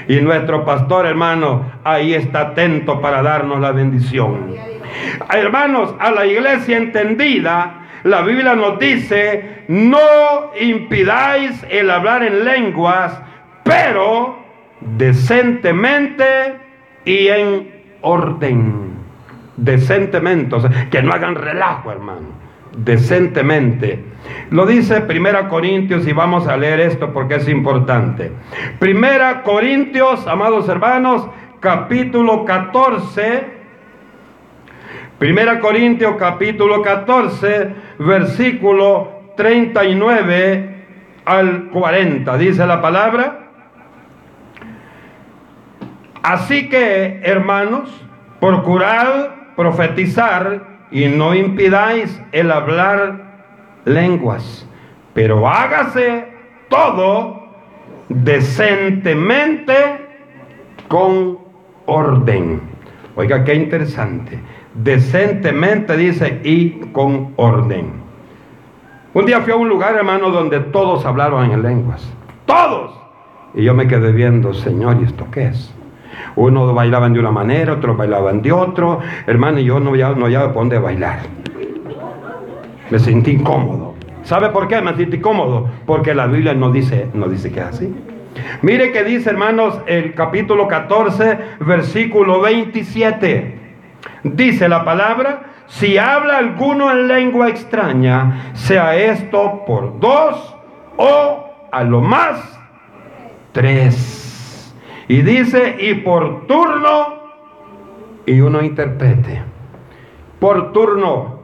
Y 0.08 0.16
nuestro 0.16 0.64
pastor, 0.64 1.06
hermano, 1.06 1.72
ahí 1.84 2.14
está 2.14 2.40
atento 2.40 3.00
para 3.00 3.22
darnos 3.22 3.60
la 3.60 3.72
bendición. 3.72 4.54
Hermanos, 5.32 5.94
a 5.98 6.10
la 6.10 6.26
iglesia 6.26 6.78
entendida, 6.78 7.86
la 8.04 8.22
Biblia 8.22 8.54
nos 8.54 8.78
dice, 8.78 9.64
no 9.68 10.50
impidáis 10.60 11.64
el 11.70 11.90
hablar 11.90 12.22
en 12.22 12.44
lenguas, 12.44 13.20
pero 13.62 14.38
decentemente 14.80 16.24
y 17.04 17.28
en 17.28 17.84
orden. 18.02 18.93
Decentemente, 19.56 20.56
que 20.90 21.02
no 21.02 21.12
hagan 21.12 21.36
relajo, 21.36 21.92
hermano. 21.92 22.44
Decentemente. 22.76 24.04
Lo 24.50 24.66
dice 24.66 25.00
Primera 25.02 25.48
Corintios 25.48 26.06
y 26.06 26.12
vamos 26.12 26.48
a 26.48 26.56
leer 26.56 26.80
esto 26.80 27.12
porque 27.12 27.36
es 27.36 27.48
importante. 27.48 28.32
Primera 28.78 29.42
Corintios, 29.42 30.26
amados 30.26 30.68
hermanos, 30.68 31.28
capítulo 31.60 32.44
14. 32.44 33.54
Primera 35.18 35.60
Corintios 35.60 36.16
capítulo 36.18 36.82
14, 36.82 37.74
versículo 37.98 39.32
39 39.36 40.74
al 41.24 41.70
40. 41.70 42.36
Dice 42.38 42.66
la 42.66 42.80
palabra. 42.82 43.40
Así 46.22 46.68
que, 46.68 47.20
hermanos, 47.22 48.04
procurad 48.40 49.43
profetizar 49.56 50.86
y 50.90 51.06
no 51.06 51.34
impidáis 51.34 52.20
el 52.32 52.50
hablar 52.50 53.24
lenguas, 53.84 54.68
pero 55.12 55.48
hágase 55.48 56.28
todo 56.68 57.44
decentemente 58.08 59.74
con 60.88 61.38
orden. 61.86 62.60
Oiga, 63.16 63.44
qué 63.44 63.54
interesante. 63.54 64.38
Decentemente 64.74 65.96
dice 65.96 66.40
y 66.42 66.70
con 66.92 67.32
orden. 67.36 68.04
Un 69.14 69.26
día 69.26 69.40
fui 69.42 69.52
a 69.52 69.56
un 69.56 69.68
lugar, 69.68 69.94
hermano, 69.94 70.30
donde 70.30 70.58
todos 70.58 71.06
hablaron 71.06 71.50
en 71.52 71.62
lenguas. 71.62 72.12
Todos. 72.46 72.98
Y 73.54 73.62
yo 73.62 73.74
me 73.74 73.86
quedé 73.86 74.10
viendo, 74.10 74.52
Señor, 74.52 74.98
¿y 75.00 75.04
esto 75.04 75.26
qué 75.30 75.46
es? 75.46 75.72
Unos 76.36 76.74
bailaban 76.74 77.12
de 77.12 77.20
una 77.20 77.30
manera, 77.30 77.74
otros 77.74 77.96
bailaban 77.96 78.42
de 78.42 78.52
otro. 78.52 79.00
Hermano, 79.26 79.58
yo 79.60 79.80
no 79.80 79.90
había, 79.90 80.10
no 80.10 80.26
por 80.26 80.54
dónde 80.54 80.78
bailar. 80.78 81.20
Me 82.90 82.98
sentí 82.98 83.32
incómodo. 83.32 83.94
¿Sabe 84.22 84.50
por 84.50 84.68
qué 84.68 84.80
me 84.80 84.94
sentí 84.94 85.16
incómodo? 85.16 85.68
Porque 85.86 86.14
la 86.14 86.26
Biblia 86.26 86.54
no 86.54 86.70
dice, 86.70 87.08
no 87.14 87.28
dice 87.28 87.50
que 87.52 87.60
es 87.60 87.66
así. 87.66 87.94
Mire 88.62 88.92
que 88.92 89.04
dice, 89.04 89.30
hermanos, 89.30 89.80
el 89.86 90.14
capítulo 90.14 90.66
14, 90.66 91.38
versículo 91.60 92.40
27. 92.40 93.58
Dice 94.24 94.68
la 94.68 94.84
palabra, 94.84 95.54
si 95.66 95.98
habla 95.98 96.38
alguno 96.38 96.90
en 96.90 97.08
lengua 97.08 97.48
extraña, 97.48 98.52
sea 98.54 98.96
esto 98.96 99.64
por 99.66 99.98
dos 100.00 100.56
o 100.96 101.68
a 101.70 101.84
lo 101.84 102.00
más 102.00 102.58
tres. 103.52 104.23
Y 105.08 105.22
dice, 105.22 105.76
y 105.80 105.94
por 105.94 106.46
turno, 106.46 107.24
y 108.26 108.40
uno 108.40 108.62
interprete. 108.62 109.42
Por 110.38 110.72
turno. 110.72 111.42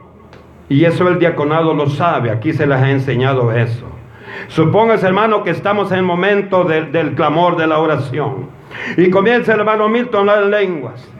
Y 0.69 0.85
eso 0.85 1.07
el 1.07 1.19
diaconado 1.19 1.73
lo 1.73 1.89
sabe, 1.89 2.31
aquí 2.31 2.53
se 2.53 2.65
les 2.65 2.81
ha 2.81 2.89
enseñado 2.89 3.51
eso. 3.51 3.85
Supóngase, 4.47 5.05
hermano, 5.05 5.43
que 5.43 5.49
estamos 5.49 5.91
en 5.91 5.99
el 5.99 6.03
momento 6.03 6.63
del 6.63 7.13
clamor 7.13 7.57
de 7.57 7.67
la 7.67 7.79
oración. 7.79 8.49
Y 8.97 9.09
comienza 9.09 9.53
el 9.53 9.59
hermano 9.59 9.89
Milton 9.89 10.29
a 10.29 10.33
hablar 10.33 10.43
en 10.45 10.51
lenguas. 10.51 11.11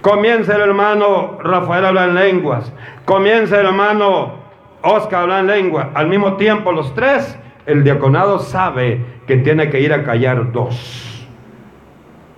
Comienza 0.00 0.54
el 0.54 0.62
hermano 0.62 1.38
Rafael 1.42 1.84
a 1.84 1.88
hablar 1.88 2.08
en 2.10 2.14
lenguas. 2.14 2.72
Comienza 3.04 3.60
el 3.60 3.66
hermano 3.66 4.34
Oscar 4.82 5.18
a 5.18 5.22
hablar 5.22 5.40
en 5.40 5.46
lenguas. 5.48 5.88
Al 5.94 6.08
mismo 6.08 6.34
tiempo, 6.36 6.70
los 6.70 6.94
tres, 6.94 7.36
el 7.66 7.82
diaconado 7.82 8.38
sabe 8.38 9.04
que 9.26 9.38
tiene 9.38 9.68
que 9.68 9.80
ir 9.80 9.92
a 9.92 10.04
callar 10.04 10.52
dos 10.52 11.15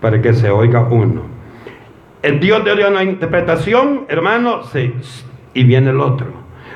para 0.00 0.20
que 0.20 0.32
se 0.32 0.50
oiga 0.50 0.86
uno. 0.90 1.22
El 2.22 2.40
Dios 2.40 2.64
dio 2.64 2.88
una 2.88 3.04
interpretación, 3.04 4.06
hermano, 4.08 4.62
y 5.54 5.64
viene 5.64 5.90
el 5.90 6.00
otro. 6.00 6.26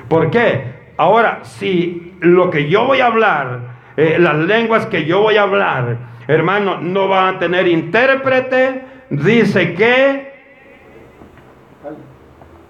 ¿Por 0.08 0.30
qué? 0.30 0.92
Ahora, 0.96 1.40
si 1.42 2.14
lo 2.20 2.50
que 2.50 2.68
yo 2.68 2.84
voy 2.84 3.00
a 3.00 3.06
hablar, 3.06 3.60
eh, 3.96 4.16
las 4.18 4.36
lenguas 4.36 4.86
que 4.86 5.04
yo 5.04 5.20
voy 5.20 5.36
a 5.36 5.42
hablar, 5.42 5.98
hermano, 6.28 6.78
no 6.80 7.08
van 7.08 7.36
a 7.36 7.38
tener 7.38 7.66
intérprete, 7.66 8.84
dice 9.10 9.74
que 9.74 10.32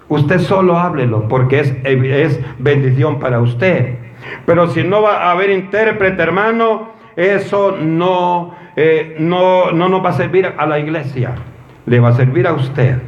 usted 0.08 0.38
solo 0.38 0.78
háblelo, 0.78 1.28
porque 1.28 1.60
es, 1.60 1.74
es 1.84 2.40
bendición 2.58 3.18
para 3.18 3.40
usted. 3.40 3.96
Pero 4.46 4.68
si 4.68 4.82
no 4.82 5.02
va 5.02 5.24
a 5.24 5.32
haber 5.32 5.50
intérprete, 5.50 6.22
hermano, 6.22 6.92
eso 7.16 7.76
no 7.78 8.54
eh, 8.76 9.16
no, 9.18 9.72
no 9.72 9.88
nos 9.88 10.04
va 10.04 10.10
a 10.10 10.14
servir 10.14 10.52
a 10.56 10.66
la 10.66 10.78
iglesia, 10.78 11.34
le 11.86 12.00
va 12.00 12.10
a 12.10 12.12
servir 12.14 12.46
a 12.46 12.52
usted. 12.52 12.98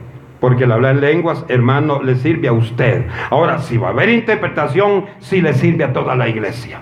Porque 0.40 0.64
el 0.64 0.72
hablar 0.72 0.96
lenguas, 0.96 1.44
hermano, 1.48 2.02
le 2.02 2.16
sirve 2.16 2.48
a 2.48 2.52
usted. 2.52 3.06
Ahora, 3.30 3.60
si 3.60 3.78
va 3.78 3.88
a 3.88 3.90
haber 3.92 4.10
interpretación, 4.10 5.06
sí 5.18 5.40
le 5.40 5.54
sirve 5.54 5.84
a 5.84 5.92
toda 5.94 6.14
la 6.16 6.28
iglesia. 6.28 6.80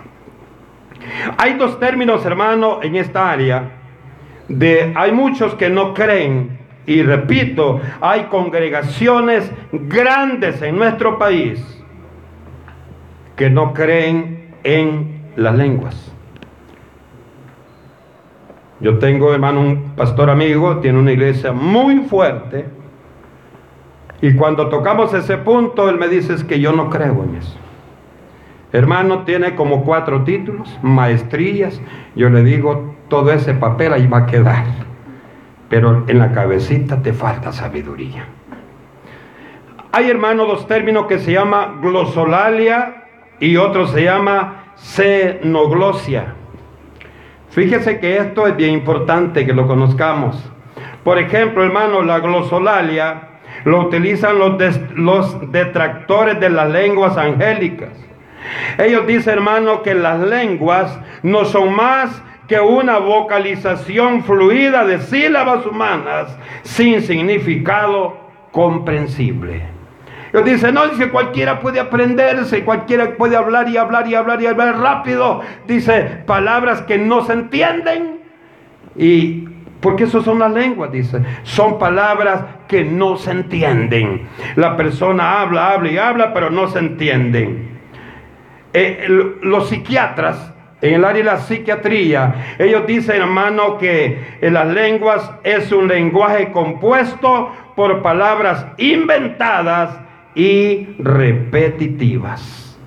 Hay 1.39 1.55
dos 1.55 1.79
términos, 1.79 2.25
hermano, 2.27 2.81
en 2.83 2.97
esta 2.97 3.31
área. 3.31 3.71
De, 4.49 4.93
hay 4.97 5.13
muchos 5.13 5.55
que 5.55 5.71
no 5.71 5.95
creen. 5.95 6.59
Y 6.87 7.03
repito, 7.03 7.81
hay 8.01 8.25
congregaciones 8.25 9.53
grandes 9.71 10.61
en 10.63 10.77
nuestro 10.77 11.17
país 11.17 11.85
que 13.37 13.49
no 13.49 13.73
creen 13.73 14.55
en 14.65 15.23
las 15.37 15.55
lenguas. 15.55 16.12
Yo 18.83 18.99
tengo, 18.99 19.33
hermano, 19.33 19.61
un 19.61 19.93
pastor 19.95 20.29
amigo, 20.29 20.79
tiene 20.79 20.99
una 20.99 21.13
iglesia 21.13 21.53
muy 21.53 22.01
fuerte. 22.01 22.67
Y 24.21 24.35
cuando 24.35 24.69
tocamos 24.69 25.15
ese 25.15 25.39
punto, 25.39 25.89
él 25.89 25.99
me 25.99 26.09
dice 26.09 26.35
es 26.35 26.43
que 26.43 26.59
yo 26.59 26.73
no 26.73 26.91
creo 26.91 27.23
en 27.23 27.37
eso. 27.37 27.57
Hermano, 28.73 29.23
tiene 29.23 29.55
como 29.55 29.85
cuatro 29.85 30.25
títulos, 30.25 30.77
maestrías. 30.83 31.81
Yo 32.17 32.29
le 32.29 32.43
digo, 32.43 32.97
todo 33.09 33.33
ese 33.33 33.55
papel 33.55 33.93
ahí 33.93 34.09
va 34.09 34.19
a 34.19 34.27
quedar. 34.27 34.65
Pero 35.69 36.05
en 36.09 36.19
la 36.19 36.33
cabecita 36.33 37.03
te 37.03 37.13
falta 37.13 37.53
sabiduría. 37.53 38.27
Hay, 39.93 40.11
hermano, 40.11 40.45
dos 40.45 40.67
términos 40.67 41.07
que 41.07 41.21
se 41.21 41.33
llama 41.33 41.79
glosolalia 41.81 43.05
y 43.39 43.57
otro 43.59 43.87
se 43.87 44.03
llama 44.05 44.73
xenoglosia. 44.75 46.35
Fíjese 47.53 48.01
que 48.01 48.17
esto 48.17 48.47
es 48.47 48.57
bien 48.57 48.71
importante 48.71 49.45
que 49.45 49.53
lo 49.53 49.67
conozcamos, 49.67 50.51
Por 51.05 51.19
ejemplo, 51.19 51.65
hermano, 51.65 52.03
la 52.03 52.21
glosolalia 52.21 53.29
lo 53.65 53.81
utilizan 53.81 54.39
los, 54.39 55.53
detractores 55.53 56.41
de 56.41 56.49
las 56.49 56.71
lenguas 56.71 57.17
angélicas. 57.19 57.91
Ellos 58.79 59.07
dicen, 59.07 59.35
hermano, 59.35 59.83
que 59.83 59.95
las 59.95 60.21
lenguas 60.21 60.99
no 61.23 61.45
son 61.45 61.75
más 61.75 62.23
que 62.49 62.61
una 62.61 62.99
vocalización 62.99 64.23
fluida 64.23 64.85
de 64.85 65.01
sílabas 65.01 65.67
humanas 65.67 66.39
sin 66.63 67.03
significado 67.03 68.17
comprensible. 68.53 69.72
Ellos 70.33 70.47
dicen, 70.47 70.75
no, 70.75 70.87
dice, 70.87 71.11
cualquiera 71.11 71.61
puede 71.61 71.79
aprenderse, 71.79 72.65
cualquiera 72.65 73.17
puede 73.17 73.37
hablar 73.37 73.69
y 73.69 73.77
hablar 73.77 74.09
y 74.09 74.15
hablar 74.15 74.41
y 74.41 74.47
hablar 74.47 74.79
rápido. 74.79 75.43
Dice, 75.67 76.23
palabras 76.27 76.81
que 76.83 76.97
no 76.97 77.23
se 77.25 77.35
entienden. 77.35 78.21
Y 78.97 79.49
porque 79.81 80.05
eso 80.05 80.23
son 80.23 80.39
las 80.39 80.51
lenguas, 80.53 80.91
dice. 80.91 81.21
Son 81.43 81.79
palabras 81.79 82.45
que 82.67 82.83
no 82.83 83.17
se 83.17 83.33
entienden. 83.33 84.27
La 84.57 84.77
persona 84.77 85.41
habla, 85.41 85.73
habla 85.73 85.91
y 85.91 85.99
habla, 85.99 86.33
pero 86.33 86.51
no 86.51 86.69
se 86.69 86.79
entienden. 86.79 87.69
Eh, 88.73 89.37
los 89.43 89.69
psiquiatras, 89.69 90.55
en 90.81 90.95
el 90.95 91.05
área 91.05 91.19
de 91.19 91.31
la 91.31 91.37
psiquiatría, 91.39 92.57
ellos 92.59 92.87
dicen, 92.87 93.17
hermano, 93.21 93.77
que 93.77 94.39
en 94.41 94.55
las 94.55 94.69
lenguas 94.69 95.31
es 95.45 95.71
un 95.73 95.89
lenguaje 95.89 96.53
compuesto 96.53 97.53
por 97.77 98.01
palabras 98.01 98.65
inventadas 98.79 99.99
y 100.35 100.95
repetitivas. 100.99 102.79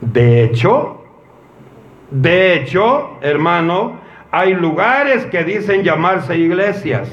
De 0.00 0.44
hecho, 0.44 1.02
de 2.12 2.56
hecho, 2.56 3.18
hermano, 3.22 4.00
hay 4.30 4.54
lugares 4.54 5.24
que 5.26 5.44
dicen 5.44 5.82
llamarse 5.82 6.36
iglesias. 6.36 7.10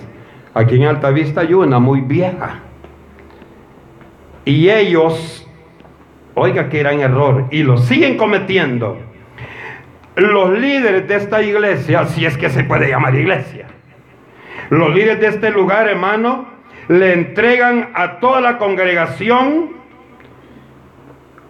Aquí 0.53 0.75
en 0.75 0.87
Altavista 0.87 1.41
hay 1.41 1.53
una 1.53 1.79
muy 1.79 2.01
vieja. 2.01 2.59
Y 4.43 4.69
ellos, 4.69 5.47
oiga 6.33 6.67
que 6.67 6.81
eran 6.81 6.99
error, 6.99 7.45
y 7.51 7.63
lo 7.63 7.77
siguen 7.77 8.17
cometiendo. 8.17 8.97
Los 10.15 10.59
líderes 10.59 11.07
de 11.07 11.15
esta 11.15 11.41
iglesia, 11.41 12.05
si 12.05 12.25
es 12.25 12.37
que 12.37 12.49
se 12.49 12.65
puede 12.65 12.89
llamar 12.89 13.15
iglesia, 13.15 13.67
los 14.69 14.93
líderes 14.93 15.21
de 15.21 15.27
este 15.27 15.49
lugar, 15.49 15.87
hermano, 15.87 16.47
le 16.89 17.13
entregan 17.13 17.91
a 17.93 18.19
toda 18.19 18.41
la 18.41 18.57
congregación 18.57 19.69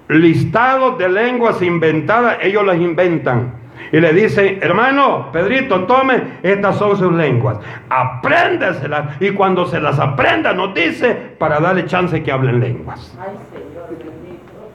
listados 0.09 0.97
de 0.97 1.09
lenguas 1.09 1.61
inventadas, 1.61 2.37
ellos 2.41 2.65
las 2.65 2.77
inventan 2.77 3.53
y 3.91 3.99
le 3.99 4.13
dice, 4.13 4.59
hermano, 4.61 5.31
Pedrito, 5.31 5.85
tome, 5.85 6.21
estas 6.43 6.77
son 6.77 6.95
sus 6.97 7.11
lenguas, 7.11 7.57
apréndeselas. 7.89 9.19
Y 9.19 9.31
cuando 9.31 9.65
se 9.65 9.79
las 9.79 9.97
aprenda, 9.97 10.53
nos 10.53 10.75
dice 10.75 11.15
para 11.37 11.59
darle 11.59 11.85
chance 11.85 12.21
que 12.21 12.31
hablen 12.31 12.59
lenguas. 12.59 13.17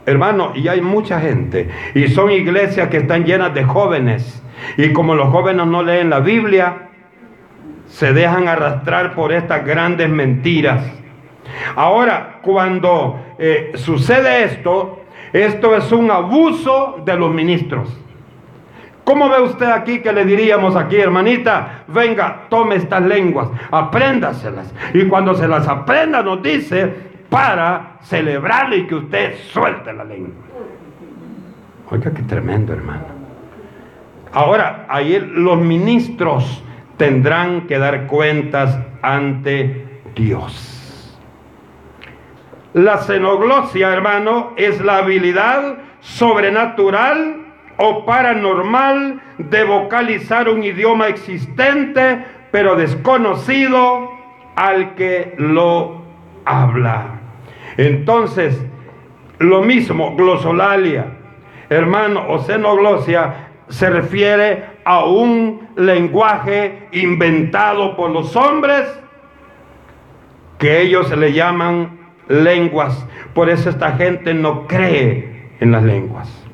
Hermano, 0.05 0.51
y 0.55 0.67
hay 0.67 0.81
mucha 0.81 1.19
gente, 1.19 1.69
y 1.93 2.07
son 2.09 2.31
iglesias 2.31 2.89
que 2.89 2.97
están 2.97 3.23
llenas 3.23 3.53
de 3.53 3.63
jóvenes, 3.63 4.43
y 4.77 4.91
como 4.93 5.15
los 5.15 5.29
jóvenes 5.29 5.65
no 5.65 5.81
leen 5.81 6.09
la 6.09 6.19
Biblia, 6.19 6.89
se 7.87 8.13
dejan 8.13 8.47
arrastrar 8.47 9.13
por 9.13 9.31
estas 9.31 9.65
grandes 9.65 10.09
mentiras. 10.09 10.83
Ahora, 11.75 12.39
cuando 12.41 13.19
eh, 13.37 13.73
sucede 13.75 14.43
esto, 14.43 15.03
esto 15.33 15.75
es 15.75 15.91
un 15.91 16.11
abuso 16.11 17.01
de 17.05 17.15
los 17.15 17.33
ministros. 17.33 17.89
¿Cómo 19.03 19.29
ve 19.29 19.39
usted 19.41 19.67
aquí 19.67 19.99
que 19.99 20.11
le 20.11 20.25
diríamos 20.25 20.75
aquí, 20.75 20.95
hermanita? 20.95 21.83
Venga, 21.87 22.47
tome 22.49 22.75
estas 22.75 23.03
lenguas, 23.03 23.49
apréndaselas. 23.69 24.73
Y 24.95 25.05
cuando 25.05 25.35
se 25.35 25.47
las 25.47 25.67
aprenda, 25.67 26.23
nos 26.23 26.41
dice 26.41 26.91
para 27.29 27.97
celebrarle 28.01 28.77
y 28.77 28.87
que 28.87 28.95
usted 28.95 29.35
suelte 29.51 29.93
la 29.93 30.03
lengua. 30.03 30.33
Oiga, 31.91 32.11
qué 32.11 32.23
tremendo, 32.23 32.73
hermano. 32.73 33.05
Ahora, 34.33 34.87
ahí 34.89 35.19
los 35.33 35.59
ministros 35.59 36.63
tendrán 36.97 37.67
que 37.67 37.77
dar 37.77 38.07
cuentas 38.07 38.77
ante 39.01 40.01
Dios. 40.15 41.17
La 42.73 42.97
xenoglosia, 42.97 43.93
hermano, 43.93 44.53
es 44.57 44.81
la 44.81 44.97
habilidad 44.97 45.77
sobrenatural 46.01 47.45
o 47.77 48.05
paranormal 48.05 49.21
de 49.37 49.63
vocalizar 49.63 50.49
un 50.49 50.63
idioma 50.63 51.07
existente 51.07 52.25
pero 52.51 52.75
desconocido 52.75 54.09
al 54.55 54.95
que 54.95 55.35
lo 55.37 56.01
habla. 56.45 57.19
Entonces, 57.77 58.65
lo 59.39 59.61
mismo, 59.61 60.15
glosolalia, 60.15 61.05
hermano, 61.69 62.25
o 62.29 62.39
xenoglosia, 62.39 63.49
se 63.67 63.89
refiere 63.89 64.63
a 64.85 65.03
un 65.03 65.64
lenguaje 65.75 66.87
inventado 66.91 67.95
por 67.95 68.11
los 68.11 68.35
hombres 68.35 68.87
que 70.57 70.81
ellos 70.81 71.15
le 71.15 71.33
llaman 71.33 71.99
lenguas. 72.27 73.05
Por 73.33 73.49
eso 73.49 73.69
esta 73.69 73.93
gente 73.93 74.33
no 74.33 74.67
cree 74.67 75.49
en 75.59 75.71
las 75.71 75.83
lenguas. 75.83 76.45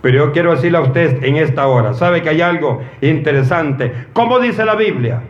Pero 0.00 0.26
yo 0.26 0.32
quiero 0.32 0.52
decirle 0.52 0.78
a 0.78 0.82
usted 0.82 1.24
en 1.24 1.36
esta 1.36 1.66
hora, 1.66 1.94
¿sabe 1.94 2.22
que 2.22 2.28
hay 2.28 2.40
algo 2.40 2.82
interesante? 3.00 4.06
¿Cómo 4.12 4.38
dice 4.38 4.64
la 4.64 4.76
Biblia? 4.76 5.22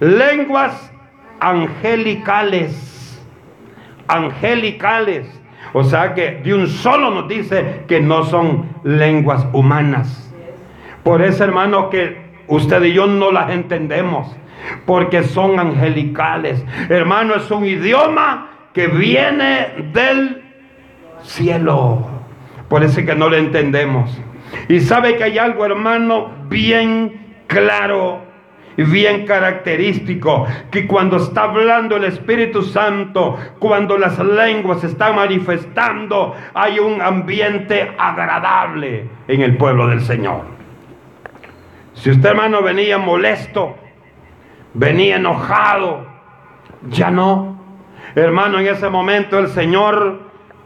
Lenguas 0.00 0.92
angelicales. 1.40 3.22
Angelicales. 4.08 5.28
O 5.72 5.84
sea 5.84 6.14
que 6.14 6.40
de 6.42 6.54
un 6.54 6.66
solo 6.68 7.10
nos 7.10 7.28
dice 7.28 7.82
que 7.86 8.00
no 8.00 8.24
son 8.24 8.66
lenguas 8.84 9.46
humanas. 9.52 10.25
Por 11.06 11.22
eso, 11.22 11.44
hermano, 11.44 11.88
que 11.88 12.16
usted 12.48 12.82
y 12.82 12.92
yo 12.92 13.06
no 13.06 13.30
las 13.30 13.50
entendemos. 13.50 14.36
Porque 14.86 15.22
son 15.22 15.60
angelicales. 15.60 16.64
Hermano, 16.88 17.36
es 17.36 17.48
un 17.48 17.64
idioma 17.64 18.50
que 18.72 18.88
viene 18.88 19.68
del 19.92 20.42
cielo. 21.22 22.04
Por 22.68 22.82
eso 22.82 23.06
que 23.06 23.14
no 23.14 23.28
lo 23.28 23.36
entendemos. 23.36 24.20
Y 24.68 24.80
sabe 24.80 25.16
que 25.16 25.22
hay 25.22 25.38
algo, 25.38 25.64
hermano, 25.64 26.32
bien 26.48 27.36
claro 27.46 28.22
y 28.76 28.82
bien 28.82 29.26
característico, 29.26 30.44
que 30.72 30.88
cuando 30.88 31.18
está 31.18 31.44
hablando 31.44 31.94
el 31.94 32.04
Espíritu 32.04 32.62
Santo, 32.62 33.38
cuando 33.60 33.96
las 33.96 34.18
lenguas 34.18 34.82
están 34.82 35.14
manifestando, 35.14 36.34
hay 36.52 36.80
un 36.80 37.00
ambiente 37.00 37.92
agradable 37.96 39.04
en 39.28 39.42
el 39.42 39.56
pueblo 39.56 39.86
del 39.86 40.00
Señor. 40.00 40.55
Si 41.96 42.10
usted, 42.10 42.30
hermano, 42.30 42.62
venía 42.62 42.96
molesto, 42.96 43.76
venía 44.72 45.16
enojado, 45.16 46.06
ya 46.88 47.10
no. 47.10 47.58
Hermano, 48.14 48.60
en 48.60 48.68
ese 48.68 48.88
momento 48.88 49.38
el 49.38 49.48
Señor 49.48 50.20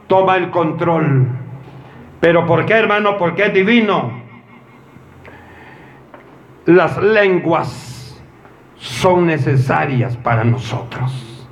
toma 0.07 0.37
el 0.37 0.51
control 0.51 1.41
pero 2.21 2.47
¿por 2.47 2.67
qué, 2.67 2.75
hermano? 2.75 3.17
Porque 3.17 3.47
es 3.47 3.55
divino. 3.55 4.13
Las 6.67 7.03
lenguas 7.03 8.23
son 8.77 9.27
necesarias 9.27 10.17
para 10.19 10.45
nosotros. 10.45 11.49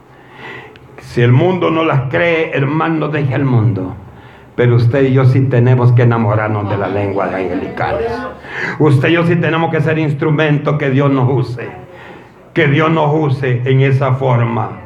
Si 1.00 1.22
el 1.22 1.32
mundo 1.32 1.70
no 1.70 1.84
las 1.84 2.10
cree, 2.10 2.50
hermano, 2.54 3.08
deje 3.08 3.34
el 3.34 3.46
mundo. 3.46 3.96
Pero 4.58 4.74
usted 4.74 5.04
y 5.04 5.12
yo 5.12 5.24
sí 5.24 5.42
tenemos 5.42 5.92
que 5.92 6.02
enamorarnos 6.02 6.68
de 6.68 6.76
las 6.76 6.92
lenguas 6.92 7.32
angelicales. 7.32 8.10
Usted 8.80 9.08
y 9.08 9.12
yo 9.12 9.24
sí 9.24 9.36
tenemos 9.36 9.70
que 9.70 9.80
ser 9.80 10.00
instrumento 10.00 10.76
que 10.76 10.90
Dios 10.90 11.12
nos 11.12 11.30
use. 11.30 11.68
Que 12.54 12.66
Dios 12.66 12.90
nos 12.90 13.14
use 13.14 13.62
en 13.64 13.82
esa 13.82 14.14
forma. 14.14 14.80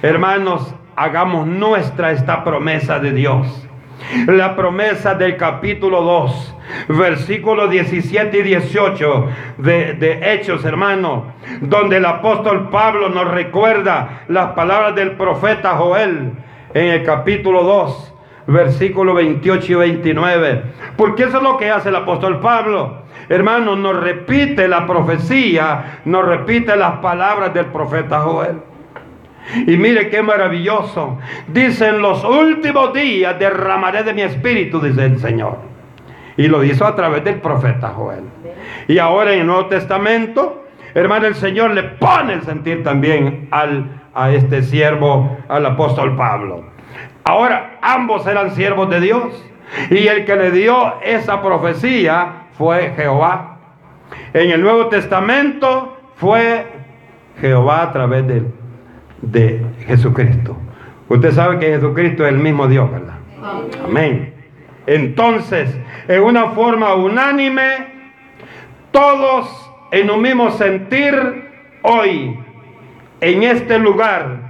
Hermanos, 0.00 0.72
hagamos 0.94 1.48
nuestra 1.48 2.12
esta 2.12 2.44
promesa 2.44 3.00
de 3.00 3.10
Dios 3.10 3.66
la 4.26 4.56
promesa 4.56 5.14
del 5.14 5.36
capítulo 5.36 6.02
2, 6.02 6.56
versículos 6.88 7.70
17 7.70 8.38
y 8.38 8.42
18 8.42 9.26
de, 9.58 9.92
de, 9.92 10.32
Hechos, 10.32 10.64
hermano, 10.64 11.34
donde 11.60 11.98
el 11.98 12.06
apóstol 12.06 12.70
Pablo 12.70 13.10
nos 13.10 13.28
recuerda 13.30 14.22
las 14.28 14.52
palabras 14.52 14.94
del 14.94 15.12
profeta 15.12 15.72
Joel 15.72 16.32
en 16.72 16.86
el 16.86 17.04
capítulo 17.04 17.62
2, 17.62 18.14
versículos 18.52 19.14
28 19.14 19.72
y 19.72 19.74
29. 19.74 20.62
Porque 20.96 21.24
eso 21.24 21.38
es 21.38 21.42
lo 21.42 21.56
que 21.56 21.70
hace 21.70 21.88
el 21.88 21.96
apóstol 21.96 22.40
Pablo. 22.40 23.02
Hermano, 23.28 23.76
nos 23.76 23.96
repite 24.00 24.66
la 24.68 24.86
profecía, 24.86 26.00
nos 26.04 26.24
repite 26.24 26.76
las 26.76 26.98
palabras 26.98 27.54
del 27.54 27.66
profeta 27.66 28.20
Joel. 28.20 28.56
Y 29.66 29.76
mire 29.76 30.10
qué 30.10 30.22
maravilloso. 30.22 31.18
Dicen 31.48 32.02
los 32.02 32.24
últimos 32.24 32.92
días 32.92 33.38
derramaré 33.38 34.02
de 34.02 34.14
mi 34.14 34.22
espíritu, 34.22 34.80
dice 34.80 35.04
el 35.04 35.18
Señor. 35.18 35.58
Y 36.36 36.48
lo 36.48 36.64
hizo 36.64 36.86
a 36.86 36.94
través 36.94 37.24
del 37.24 37.40
profeta 37.40 37.88
Joel. 37.88 38.24
Y 38.88 38.98
ahora 38.98 39.32
en 39.32 39.40
el 39.40 39.46
Nuevo 39.46 39.66
Testamento 39.66 40.60
hermano, 40.94 41.26
el 41.26 41.34
Señor 41.34 41.72
le 41.72 41.82
pone 41.82 42.34
el 42.34 42.42
sentir 42.42 42.82
también 42.82 43.48
al, 43.50 44.00
a 44.14 44.30
este 44.32 44.62
siervo, 44.62 45.38
al 45.48 45.66
apóstol 45.66 46.16
Pablo. 46.16 46.64
Ahora, 47.24 47.78
ambos 47.82 48.26
eran 48.26 48.54
siervos 48.54 48.88
de 48.90 49.00
Dios. 49.00 49.44
Y 49.90 50.08
el 50.08 50.24
que 50.24 50.36
le 50.36 50.50
dio 50.50 51.00
esa 51.02 51.40
profecía 51.42 52.46
fue 52.58 52.92
Jehová. 52.96 53.58
En 54.32 54.50
el 54.50 54.60
Nuevo 54.62 54.86
Testamento 54.86 55.96
fue 56.16 56.66
Jehová 57.40 57.82
a 57.82 57.92
través 57.92 58.26
de, 58.26 58.42
de 59.22 59.64
Jesucristo. 59.86 60.56
Usted 61.08 61.32
sabe 61.32 61.58
que 61.58 61.66
Jesucristo 61.66 62.24
es 62.24 62.32
el 62.32 62.38
mismo 62.38 62.66
Dios, 62.66 62.90
¿verdad? 62.90 63.14
Amén. 63.84 64.34
Entonces, 64.86 65.76
en 66.08 66.22
una 66.22 66.50
forma 66.50 66.94
unánime, 66.94 67.86
todos 68.90 69.70
en 69.92 70.10
un 70.10 70.22
mismo 70.22 70.50
sentir, 70.50 71.48
hoy, 71.82 72.38
en 73.20 73.42
este 73.42 73.78
lugar, 73.78 74.49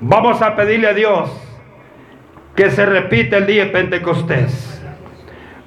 vamos 0.00 0.42
a 0.42 0.56
pedirle 0.56 0.88
a 0.88 0.94
Dios 0.94 1.30
que 2.54 2.70
se 2.70 2.84
repite 2.86 3.36
el 3.36 3.46
día 3.46 3.66
de 3.66 3.70
Pentecostés. 3.70 4.82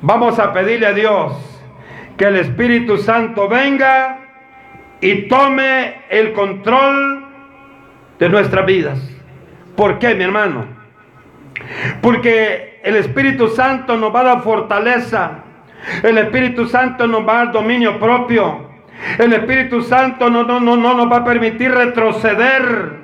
Vamos 0.01 0.39
a 0.39 0.51
pedirle 0.51 0.87
a 0.87 0.93
Dios 0.93 1.33
que 2.17 2.25
el 2.25 2.35
Espíritu 2.37 2.97
Santo 2.97 3.47
venga 3.47 4.19
y 4.99 5.27
tome 5.27 6.01
el 6.09 6.33
control 6.33 7.25
de 8.19 8.29
nuestras 8.29 8.65
vidas. 8.65 8.99
¿Por 9.75 9.99
qué, 9.99 10.15
mi 10.15 10.23
hermano? 10.23 10.65
Porque 12.01 12.79
el 12.83 12.95
Espíritu 12.95 13.47
Santo 13.47 13.97
nos 13.97 14.13
va 14.13 14.21
a 14.21 14.23
dar 14.23 14.41
fortaleza. 14.43 15.43
El 16.03 16.17
Espíritu 16.17 16.67
Santo 16.67 17.07
nos 17.07 17.27
va 17.27 17.33
a 17.33 17.45
dar 17.45 17.53
dominio 17.53 17.99
propio. 17.99 18.69
El 19.17 19.33
Espíritu 19.33 19.81
Santo 19.81 20.29
no, 20.29 20.43
no, 20.43 20.59
no, 20.59 20.75
no 20.77 20.93
nos 20.93 21.11
va 21.11 21.17
a 21.17 21.23
permitir 21.23 21.71
retroceder. 21.71 23.01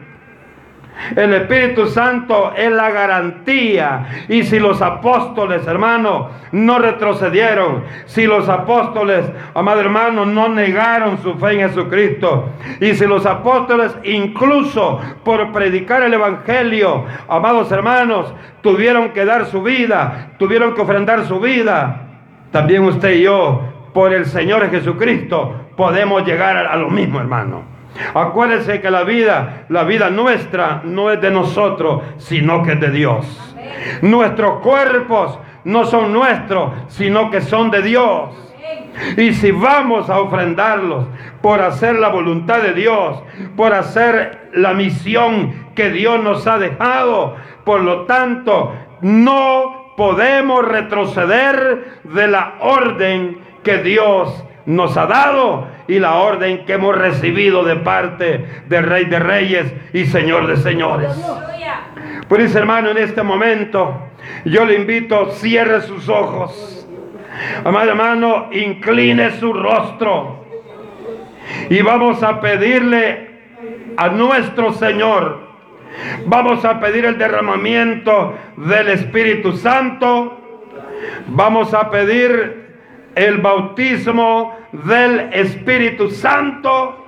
El 1.16 1.34
Espíritu 1.34 1.88
Santo 1.88 2.54
es 2.56 2.72
la 2.72 2.90
garantía. 2.90 4.26
Y 4.28 4.44
si 4.44 4.60
los 4.60 4.82
apóstoles, 4.82 5.66
hermano, 5.68 6.30
no 6.52 6.80
retrocedieron, 6.80 7.84
si 8.06 8.26
los 8.26 8.50
apóstoles, 8.50 9.26
amado 9.54 9.82
hermano, 9.82 10.26
no 10.26 10.50
negaron 10.50 11.18
su 11.20 11.36
fe 11.36 11.54
en 11.54 11.70
Jesucristo, 11.70 12.50
y 12.80 12.94
si 12.94 13.06
los 13.06 13.26
apóstoles 13.26 13.96
incluso 14.04 15.00
por 15.24 15.52
predicar 15.52 16.04
el 16.04 16.14
Evangelio, 16.14 17.06
amados 17.28 17.72
hermanos, 17.72 18.34
tuvieron 18.62 19.10
que 19.10 19.26
dar 19.26 19.46
su 19.46 19.62
vida, 19.62 20.32
tuvieron 20.38 20.74
que 20.74 20.82
ofrendar 20.82 21.26
su 21.26 21.40
vida, 21.40 22.08
también 22.52 22.84
usted 22.84 23.16
y 23.16 23.24
yo, 23.24 23.62
por 23.94 24.14
el 24.14 24.26
Señor 24.26 24.70
Jesucristo, 24.70 25.56
podemos 25.76 26.26
llegar 26.26 26.58
a, 26.58 26.76
lo 26.76 26.90
mismo, 26.90 27.20
hermano. 27.20 27.77
Acuérdense 28.14 28.82
que 28.82 28.92
la 28.92 29.04
vida, 29.04 29.66
la 29.70 29.84
vida 29.84 30.10
nuestra 30.10 30.82
no 30.84 31.12
es 31.12 31.22
de 31.22 31.32
nosotros, 31.32 32.04
sino 32.18 32.64
que 32.64 32.74
es 32.74 32.80
de 32.80 32.92
Dios. 32.92 33.56
Nuestros 34.02 34.62
cuerpos 34.62 35.40
no 35.64 35.86
son 35.86 36.14
nuestros, 36.14 36.74
sino 36.88 37.30
que 37.30 37.42
son 37.42 37.72
de 37.72 37.82
Dios. 37.82 38.48
Y 39.16 39.34
si 39.34 39.52
vamos 39.52 40.10
a 40.10 40.20
ofrendarlos 40.20 41.06
por 41.42 41.62
hacer 41.62 42.00
la 42.00 42.10
voluntad 42.10 42.62
de 42.62 42.74
Dios, 42.74 43.22
por 43.56 43.74
hacer 43.74 44.50
la 44.54 44.74
misión 44.74 45.68
que 45.76 45.92
Dios 45.92 46.22
nos 46.24 46.48
ha 46.48 46.58
dejado, 46.58 47.36
por 47.64 47.82
lo 47.82 48.06
tanto, 48.06 48.74
no 49.02 49.94
podemos 49.98 50.68
retroceder 50.68 52.00
de 52.04 52.28
la 52.28 52.56
orden 52.60 53.40
que 53.64 53.78
Dios 53.80 54.44
nos 54.66 54.98
ha 54.98 55.06
dado 55.06 55.68
y 55.88 56.00
la 56.00 56.16
orden 56.16 56.66
que 56.66 56.74
hemos 56.74 56.98
recibido 56.98 57.64
de 57.64 57.78
parte 57.78 58.46
del 58.68 58.84
Rey 58.84 59.06
de 59.06 59.20
Reyes 59.20 59.74
y 59.94 60.06
Señor 60.06 60.48
de 60.48 60.58
Señores. 60.58 61.12
Por 62.28 62.42
eso, 62.42 62.58
hermano, 62.58 62.92
en 62.92 62.98
este 62.98 63.24
momento 63.24 64.08
yo 64.46 64.66
le 64.66 64.76
invito, 64.76 65.32
cierre 65.32 65.82
sus 65.82 66.10
ojos. 66.10 66.88
Amado 67.64 67.90
hermano, 67.90 68.50
incline 68.52 69.32
su 69.32 69.54
rostro. 69.54 70.46
Y 71.70 71.82
vamos 71.82 72.24
a 72.24 72.42
pedirle 72.42 73.30
a 73.96 74.10
nuestro 74.10 74.74
Señor. 74.74 75.48
Vamos 76.26 76.66
a 76.66 76.80
pedir 76.80 77.06
el 77.06 77.18
derramamiento 77.18 78.36
del 78.58 78.90
Espíritu 78.90 79.54
Santo. 79.54 80.40
Vamos 81.28 81.74
a 81.74 81.90
pedir 81.90 82.67
el 83.18 83.40
bautismo 83.40 84.56
del 84.72 85.34
Espíritu 85.34 86.10
Santo 86.10 87.07